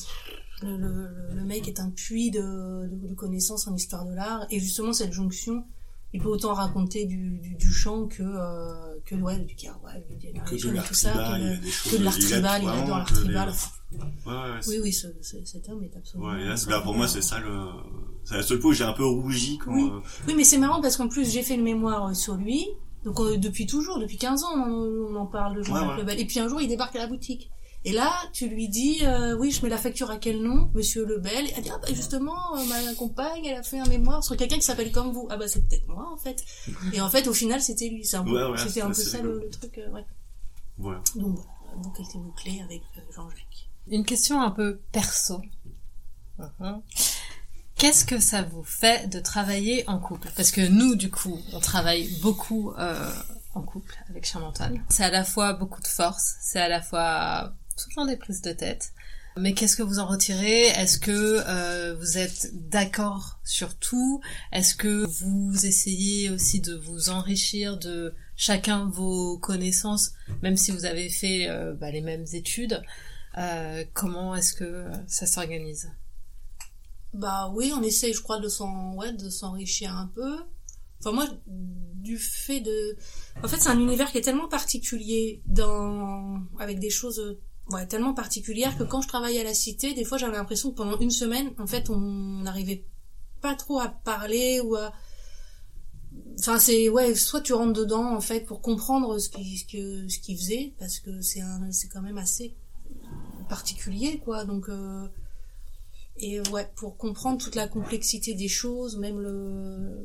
[0.65, 4.45] Le, le, le mec est un puits de, de, de connaissances en histoire de l'art.
[4.49, 5.63] Et justement, cette jonction,
[6.13, 10.31] il peut autant raconter du, du, du chant que, euh, que ouais, du carouage, du
[10.33, 11.09] Que de l'art tout ça.
[11.11, 11.91] tribal, il y a Que, des choses.
[11.93, 13.49] que de l'art tribal, il adore l'art tribal.
[13.91, 13.99] Ouais,
[14.33, 16.29] ouais, Oui, oui, ce, ce- cet homme est absolument.
[16.31, 17.67] Ouais, là, bah, pour moi, c'est ça le,
[18.23, 19.89] c'est la seule fois où j'ai un peu rougi quand, Oui.
[19.91, 22.65] euh, Oui, mais c'est marrant parce qu'en plus, j'ai fait le mémoire euh, sur lui.
[23.03, 24.71] Donc, euh, depuis toujours, depuis 15 ans, on,
[25.11, 25.99] on en parle de Jean-Jacques.
[25.99, 26.19] Lebel.
[26.19, 27.51] Et puis un jour, il débarque à la boutique.
[27.87, 31.05] Et là, tu lui dis, euh, oui, je mets la facture à quel nom, Monsieur
[31.05, 31.45] Lebel.
[31.55, 34.55] Elle dit, ah bah justement, euh, ma compagne, elle a fait un mémoire sur quelqu'un
[34.55, 35.27] qui s'appelle comme vous.
[35.29, 36.43] Ah bah c'est peut-être moi, en fait.
[36.93, 38.03] Et en fait, au final, c'était lui.
[38.03, 40.05] C'est un peu, Ouais, ouais, c'était un peu ça le, le truc, euh, ouais.
[40.79, 40.99] voilà.
[41.15, 43.69] Donc voilà, la boucle était bouclée avec euh, Jean-Jacques.
[43.87, 45.39] Une question un peu perso.
[46.39, 46.81] Mhm.
[47.77, 50.29] Qu'est-ce que ça vous fait de travailler en couple?
[50.35, 53.11] Parce que nous, du coup, on travaille beaucoup euh,
[53.53, 54.83] en couple avec Charles-Antoine.
[54.89, 58.51] C'est à la fois beaucoup de force, c'est à la fois souvent des prises de
[58.51, 58.93] tête.
[59.37, 60.67] Mais qu'est-ce que vous en retirez?
[60.67, 61.11] Est-ce que
[61.45, 64.21] euh, vous êtes d'accord sur tout?
[64.53, 70.85] Est-ce que vous essayez aussi de vous enrichir de chacun vos connaissances, même si vous
[70.85, 72.81] avez fait euh, bah, les mêmes études?
[73.37, 75.91] Euh, Comment est-ce que ça s'organise?
[77.13, 80.37] Bah oui, on essaye, je crois, de s'en, ouais, de s'enrichir un peu.
[80.99, 82.97] Enfin moi, du fait de,
[83.43, 87.37] en fait, c'est un univers qui est tellement particulier dans, avec des choses,
[87.71, 90.75] ouais, tellement particulières que quand je travaillais à la cité, des fois, j'avais l'impression que
[90.75, 92.85] pendant une semaine, en fait, on n'arrivait
[93.41, 94.93] pas trop à parler ou à,
[96.39, 100.19] enfin c'est, ouais, soit tu rentres dedans en fait pour comprendre ce qui, ce ce
[100.19, 101.41] qu'il faisait parce que c'est
[101.71, 102.55] c'est quand même assez
[103.49, 104.69] particulier quoi, donc.
[104.69, 105.07] Euh,
[106.17, 109.97] et ouais pour comprendre toute la complexité des choses même le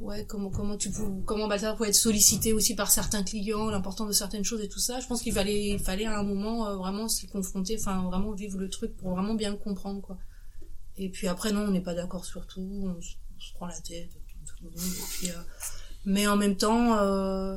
[0.00, 4.08] ouais comment comment tu peux comment Balthazar peut être sollicité aussi par certains clients l'importance
[4.08, 6.66] de certaines choses et tout ça je pense qu'il fallait il fallait à un moment
[6.68, 10.18] euh, vraiment s'y confronter enfin vraiment vivre le truc pour vraiment bien le comprendre quoi.
[10.98, 14.10] Et puis après non on n'est pas d'accord sur tout on, se- prend la tête
[14.46, 15.34] tout le monde, et puis, euh,
[16.04, 17.56] mais en même temps euh,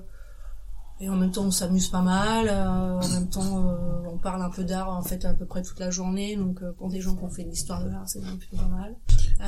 [1.02, 2.48] et en même temps, on s'amuse pas mal.
[2.50, 5.62] euh, en même temps, euh, on parle un peu d'art en fait à peu près
[5.62, 6.36] toute la journée.
[6.36, 8.68] Donc, euh, pour des gens qui ont fait de l'histoire de l'art, c'est plutôt pas
[8.68, 8.96] mal.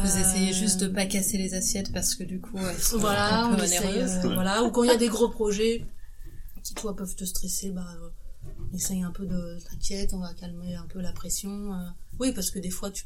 [0.01, 2.97] Vous Euh, essayez juste de pas casser les assiettes parce que du coup, elles sont
[2.99, 4.25] Voilà, un on peu essaye, onéreuses.
[4.25, 4.63] euh, voilà.
[4.63, 5.85] Ou quand il y a des gros projets
[6.63, 8.09] qui toi peuvent te stresser, bah, euh,
[8.71, 11.73] on essaye un peu de t'inquiète, on va calmer un peu la pression.
[11.73, 11.77] euh.
[12.19, 13.03] Oui, parce que des fois, tu,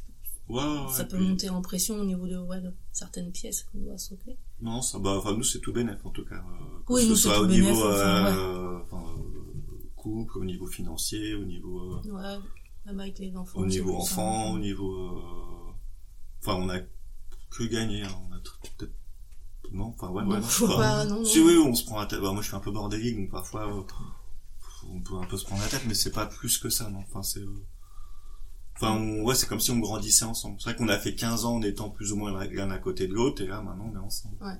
[0.48, 3.64] Ouais, ouais, ça peut puis- monter en pression au niveau de, ouais, de certaines pièces
[3.64, 4.38] qu'on doit s'occuper.
[4.60, 6.36] Non, ça, bah, enfin, nous, c'est tout bénef, en tout cas.
[6.36, 10.38] euh, que Oui, ce nous, c'est soit tout au bénef, niveau, euh, enfin, euh, couple,
[10.38, 12.38] au niveau financier, au niveau, euh, Ouais,
[12.86, 13.58] même avec les enfants.
[13.58, 15.72] au niveau enfant, au niveau, euh,
[16.40, 16.78] enfin, on a
[17.50, 18.14] que gagné, hein.
[18.28, 18.92] on a tr- peut-être,
[19.72, 21.24] non, enfin, ouais, Non, ouais, non, faut enfin, pas, non, non.
[21.24, 23.30] Si, oui, on se prend la tête, bah, moi, je suis un peu bordélique, donc
[23.32, 23.82] parfois, euh,
[24.88, 27.00] on peut un peu se prendre la tête, mais c'est pas plus que ça, non,
[27.00, 27.64] enfin, c'est, euh,
[28.76, 30.56] Enfin, on- ouais, c'est comme si on grandissait ensemble.
[30.60, 33.08] C'est vrai qu'on a fait 15 ans en étant plus ou moins l'un à côté
[33.08, 34.36] de l'autre, et là, maintenant, on est ensemble.
[34.42, 34.54] Ouais.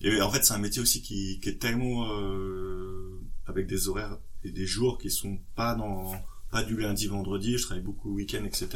[0.00, 4.18] Et en fait, c'est un métier aussi qui, qui est tellement euh, avec des horaires
[4.44, 6.12] et des jours qui sont pas dans
[6.50, 7.56] pas du lundi vendredi.
[7.58, 8.68] Je travaille beaucoup le week-end, etc.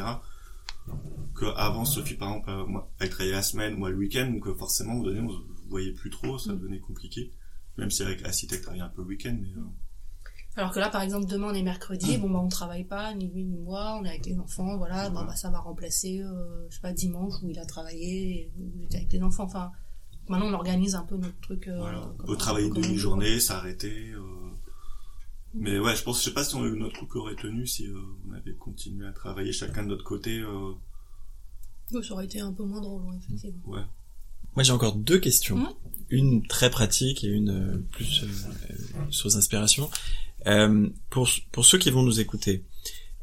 [1.34, 4.46] Que avant, Sophie, par exemple, euh, moi, elle travaillait la semaine, moi le week-end, donc
[4.48, 5.36] euh, forcément, moment donné, on se
[5.68, 6.58] voyait plus trop, ça Mm.
[6.58, 7.30] devenait compliqué.
[7.76, 9.64] Même si avec Acitec, elle travaillait un peu le week-end, mais euh,
[10.58, 12.20] Alors que là, par exemple, demain on est mercredi, Mm.
[12.20, 15.08] bon bah on travaille pas, ni lui ni moi, on est avec les enfants, voilà,
[15.08, 15.14] Ouais.
[15.14, 18.96] bah ça va remplacer, euh, je sais pas, dimanche où il a travaillé, où j'étais
[18.98, 19.70] avec les enfants, enfin,
[20.28, 21.68] maintenant on organise un peu notre truc.
[21.68, 22.12] Euh, voilà.
[22.18, 24.10] comme- Au travail une on demi-journée, s'arrêter.
[24.10, 24.20] Euh...
[25.54, 27.94] Mais ouais, je pense, je sais pas si on, notre couple aurait tenu si euh,
[28.28, 30.38] on avait continué à travailler chacun de notre côté.
[30.40, 30.72] Euh...
[31.90, 32.00] quoi.
[32.00, 33.62] Oui, ça aurait été un peu moins drôle, effectivement.
[33.66, 33.80] Ouais.
[34.56, 35.74] Moi, j'ai encore deux questions.
[36.10, 38.26] Une très pratique et une euh, plus euh,
[38.70, 39.88] euh, source d'inspiration.
[40.46, 42.64] Euh, pour, pour ceux qui vont nous écouter,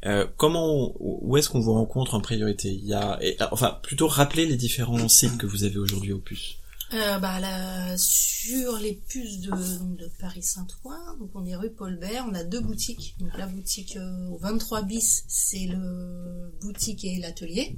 [0.04, 2.68] euh, comment, où est-ce qu'on vous rencontre en priorité?
[2.68, 6.20] Il y a, euh, enfin, plutôt rappeler les différents sites que vous avez aujourd'hui au
[6.20, 6.56] puce.
[6.92, 9.50] Euh, bah là, sur les puces de,
[9.96, 13.16] de Paris Saint-Ouen, donc on est rue Paul Bert, on a deux boutiques.
[13.18, 17.76] Donc la boutique euh, au 23 bis, c'est le boutique et l'atelier.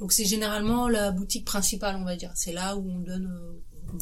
[0.00, 2.32] Donc c'est généralement la boutique principale, on va dire.
[2.34, 3.30] C'est là où on donne,
[3.92, 3.98] on.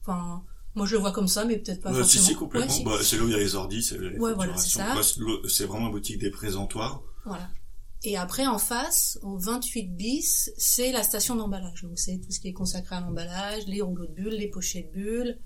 [0.00, 0.42] Enfin,
[0.74, 2.26] moi je le vois comme ça, mais peut-être pas Ouais, si, forcément.
[2.26, 2.68] si, complètement.
[2.68, 2.84] Ouais, si.
[2.84, 5.86] Bah, c'est là où il y a les ordis, c'est les Ouais, voilà, c'est vraiment
[5.86, 7.02] une boutique des présentoirs.
[7.24, 7.48] Voilà.
[8.06, 11.82] Et après, en face, au 28 bis, c'est la station d'emballage.
[11.84, 14.92] Donc, c'est tout ce qui est consacré à l'emballage, les rouleaux de bulles, les pochettes
[14.92, 15.38] de bulles,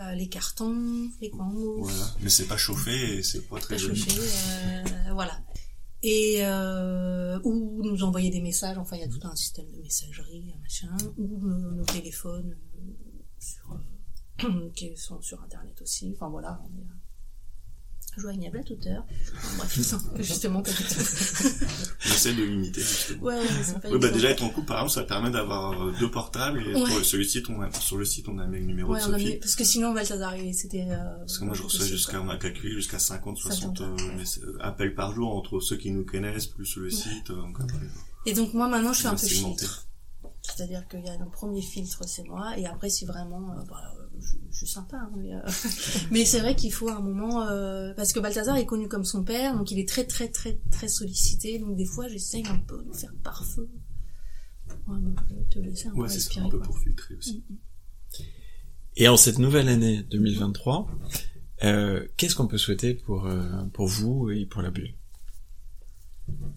[0.00, 2.10] euh, les cartons, les combos, Voilà.
[2.20, 4.00] Mais c'est pas chauffé et c'est pas très pas joli.
[4.00, 5.38] chauffés, euh, voilà.
[6.02, 9.80] Et euh, ou nous envoyer des messages, enfin, il y a tout un système de
[9.80, 12.80] messagerie, machin, ou nos, téléphones euh,
[13.38, 13.76] sur, euh,
[14.76, 16.12] qui sont sur Internet aussi.
[16.16, 16.60] Enfin, voilà.
[16.64, 16.86] on est-
[18.16, 19.04] joignable à toute heure.
[19.56, 19.72] Bref,
[20.18, 20.72] justement, tout.
[22.00, 23.22] J'essaie de limiter, justement.
[23.22, 23.44] Ouais, ouais,
[23.92, 26.74] Oui, bah déjà être en couple, par exemple, ça permet d'avoir euh, deux portables et
[26.74, 27.04] Ouais.
[27.04, 29.04] sur, le site, on a, sur le site, on a mis le numéro Ouais, de
[29.04, 29.24] Sophie.
[29.24, 30.86] mis- parce que sinon, Balthazar, c'était...
[30.90, 34.58] Euh, Parce que moi, je reçois jusqu'à, on a calculé jusqu'à 50, 60 50, euh,
[34.60, 37.58] appels par jour entre ceux qui nous connaissent, plus le site, euh, donc
[38.26, 39.86] Et donc, moi, maintenant, je fais on un peu filtre.
[40.42, 43.76] C'est-à-dire qu'il y a un premier filtre, c'est moi, et après, si vraiment, euh, bah,
[43.96, 45.40] euh, je, je suis sympa, hein, mais, euh,
[46.10, 49.24] mais c'est vrai qu'il faut un moment, euh, parce que Balthazar est connu comme son
[49.24, 52.82] père, donc il est très, très, très, très sollicité, donc des fois, j'essaye un peu
[52.84, 53.68] de faire par feu.
[54.68, 56.66] Pour peu te laisser un peu Ouais, c'est ça, respirer, un peu quoi.
[56.66, 57.44] pour filtrer aussi.
[58.96, 60.88] Et en cette nouvelle année 2023,
[61.64, 64.94] euh, qu'est-ce qu'on peut souhaiter pour euh, pour vous et pour la bulle?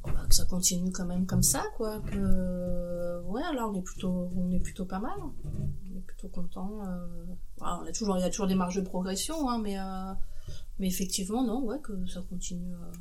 [0.04, 2.00] Bah, que ça continue quand même comme ça, quoi.
[2.02, 5.18] Que ouais, là on est plutôt, on est plutôt pas mal.
[5.46, 6.82] On est plutôt content.
[6.86, 7.26] Euh...
[7.58, 10.14] voilà, on a toujours, il y a toujours des marges de progression, hein, mais euh...
[10.80, 12.74] mais effectivement non, ouais, que ça continue.
[12.74, 12.92] euh.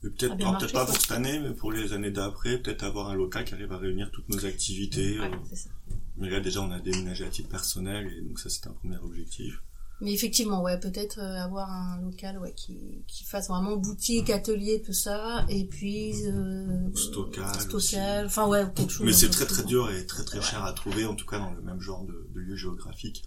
[0.00, 3.16] Peut-être, alors, peut-être pas pour cette année, mais pour les années d'après, peut-être avoir un
[3.16, 5.18] local qui arrive à réunir toutes nos activités.
[5.18, 5.70] Ouais, euh, c'est ça.
[6.16, 8.96] mais là, déjà, on a déménagé à titre personnel, et donc ça, c'est un premier
[8.98, 9.60] objectif.
[10.00, 14.80] Mais effectivement, ouais, peut-être euh, avoir un local, ouais, qui qui fasse vraiment boutique, atelier,
[14.80, 16.94] tout ça, et puis euh...
[16.94, 19.04] Stockage stockage, enfin ouais, quelque chose.
[19.06, 21.52] Mais c'est très très dur et très très cher à trouver, en tout cas dans
[21.52, 23.24] le même genre de, de lieu géographique.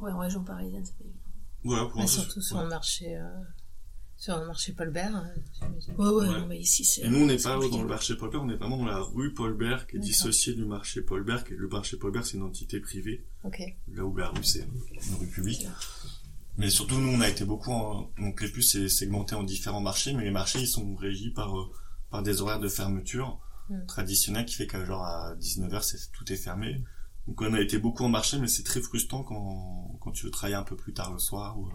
[0.00, 1.18] Ouais, en région parisienne, c'est pas évident.
[1.64, 2.62] Voilà, pour l'instant, surtout sur ouais.
[2.62, 3.28] le marché, euh,
[4.20, 5.66] sur le marché Paul Bert, euh.
[5.98, 6.38] Ouais, ouais, Ouais.
[6.40, 7.00] non, mais ici c'est.
[7.02, 7.76] Et nous, on n'est pas compliqué.
[7.76, 10.00] dans le marché Paul Bert, on est vraiment dans la rue Paul Bert, qui est
[10.00, 11.44] dissociée du marché Paul Bert.
[11.50, 13.60] Et le marché Paul Bert, c'est une entité privée, Ok.
[13.92, 15.66] là où la rue, c'est une rue publique.
[16.58, 18.10] Mais surtout, nous, on a été beaucoup en...
[18.18, 21.58] Donc, les puces, c'est segmenté en différents marchés, mais les marchés, ils sont régis par,
[21.58, 21.72] euh,
[22.10, 23.40] par des horaires de fermeture
[23.70, 23.86] Mm.
[23.86, 26.82] traditionnels qui fait qu'à genre à 19h, c'est, tout est fermé.
[27.28, 30.32] Donc, on a été beaucoup en marché, mais c'est très frustrant quand, quand tu veux
[30.32, 31.70] travailler un peu plus tard le soir ou,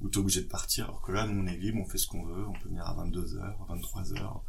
[0.00, 0.84] ou t'es obligé de partir.
[0.86, 2.84] Alors que là, nous, on est libre, on fait ce qu'on veut, on peut venir
[2.86, 4.40] à 22h, à 23h,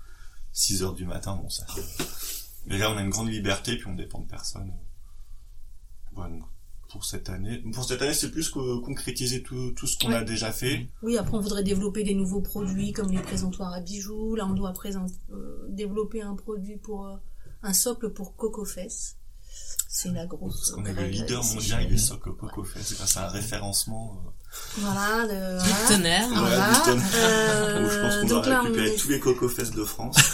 [0.53, 1.65] 6h du matin, bon, ça.
[2.65, 4.73] Mais là, on a une grande liberté, puis on dépend de personne.
[6.13, 6.43] Voilà, donc,
[6.91, 7.59] pour cette année.
[7.73, 10.15] Pour cette année, c'est plus que concrétiser tout, tout ce qu'on Ouais.
[10.15, 10.89] a déjà fait.
[11.03, 14.35] Oui, après on voudrait développer des nouveaux produits comme les présentoirs à bijoux.
[14.35, 17.15] Là, on doit présenter, euh, développer un produit pour euh,
[17.61, 19.17] un socle pour Coco Fess.
[19.91, 20.53] C'est la grosse.
[20.55, 22.93] Parce qu'on est le leader mondial des socles Coco Fest.
[22.95, 24.21] grâce à un référencement.
[24.23, 24.29] euh,
[24.77, 25.87] Voilà, Du voilà.
[25.89, 26.29] tonnerre.
[26.29, 26.73] Ouais, Voilà.
[26.73, 27.05] du tonnerre.
[27.15, 30.15] Euh, je pense qu'on donc va là, on récupérer tous les Coco Fest de France.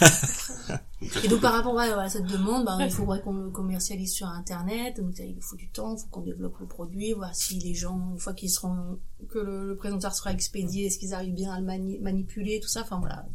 [1.00, 4.12] Donc, Et donc par rapport ouais, à cette demande, bah, il faudrait qu'on le commercialise
[4.12, 4.96] sur Internet.
[5.00, 8.10] Donc il faut du temps, il faut qu'on développe le produit, voir si les gens,
[8.12, 8.98] une fois qu'ils seront,
[9.30, 12.68] que le, le présentoir sera expédié, est-ce qu'ils arrivent bien à le mani- manipuler, tout
[12.68, 12.80] ça.
[12.82, 13.26] Enfin voilà,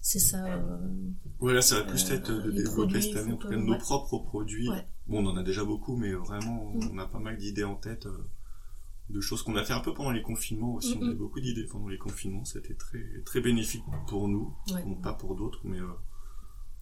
[0.00, 0.44] c'est ça.
[0.44, 0.58] euh,
[1.38, 3.72] Voilà, ça va plus Euh, être de développer produits, cette année, en tout cas, nos
[3.72, 3.78] ouais.
[3.78, 4.68] propres produits.
[4.70, 4.86] Ouais.
[5.10, 6.90] Bon, on en a déjà beaucoup, mais vraiment, Mm.
[6.92, 8.28] on a pas mal d'idées en tête, euh,
[9.10, 10.96] de choses qu'on a fait un peu pendant les confinements aussi.
[10.96, 12.44] Mm, On a eu beaucoup d'idées pendant les confinements.
[12.44, 14.54] C'était très, très bénéfique pour nous.
[14.72, 14.82] ouais.
[14.84, 15.86] Bon, pas pour d'autres, mais, euh,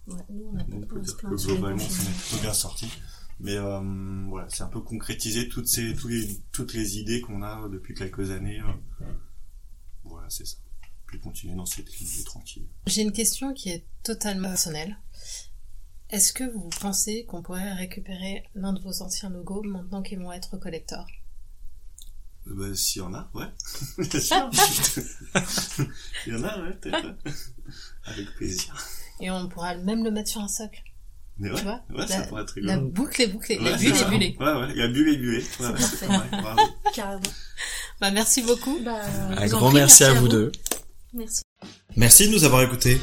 [0.07, 2.87] Ouais, nous on a peut dire que globalement, ça est plutôt bien sorti.
[3.39, 7.67] Mais, euh, voilà, c'est un peu concrétiser toutes ces, les, toutes les idées qu'on a
[7.69, 8.59] depuis quelques années.
[10.03, 10.57] Voilà, c'est ça.
[11.07, 12.67] Puis continuer dans cette ligne tranquille.
[12.87, 14.97] J'ai une question qui est totalement personnelle.
[16.09, 20.31] Est-ce que vous pensez qu'on pourrait récupérer l'un de vos anciens logos maintenant qu'ils vont
[20.31, 21.05] être collecteurs
[22.47, 23.45] Euh, Bah, s'il y en a, ouais.
[23.97, 24.49] Bien sûr.
[26.27, 27.13] Il y en a, ouais, peut-être.
[28.05, 28.75] Avec plaisir.
[29.19, 30.81] Et on pourra même le mettre sur un socle.
[31.37, 31.83] Mais Tu ouais, vois?
[31.91, 32.91] ouais, ça La- pourrait être La rigolo.
[32.91, 34.37] boucle est bouclée, Ouais, la bulle est bullée.
[34.39, 35.09] Ouais, ouais, il y a bulle.
[35.59, 36.61] Ouais, ouais, c'est mal, bravo.
[36.93, 37.21] Carrément.
[38.01, 38.79] Bah, merci beaucoup.
[38.83, 38.99] Bah,
[39.37, 40.51] Un vous grand prie, merci à vous deux.
[41.13, 41.43] Merci.
[41.95, 42.99] Merci de nous avoir écoutés.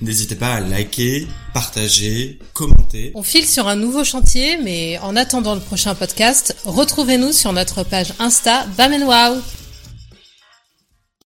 [0.00, 3.12] N'hésitez pas à liker, partager, commenter.
[3.14, 7.82] On file sur un nouveau chantier, mais en attendant le prochain podcast, retrouvez-nous sur notre
[7.82, 9.42] page Insta Bam Wow.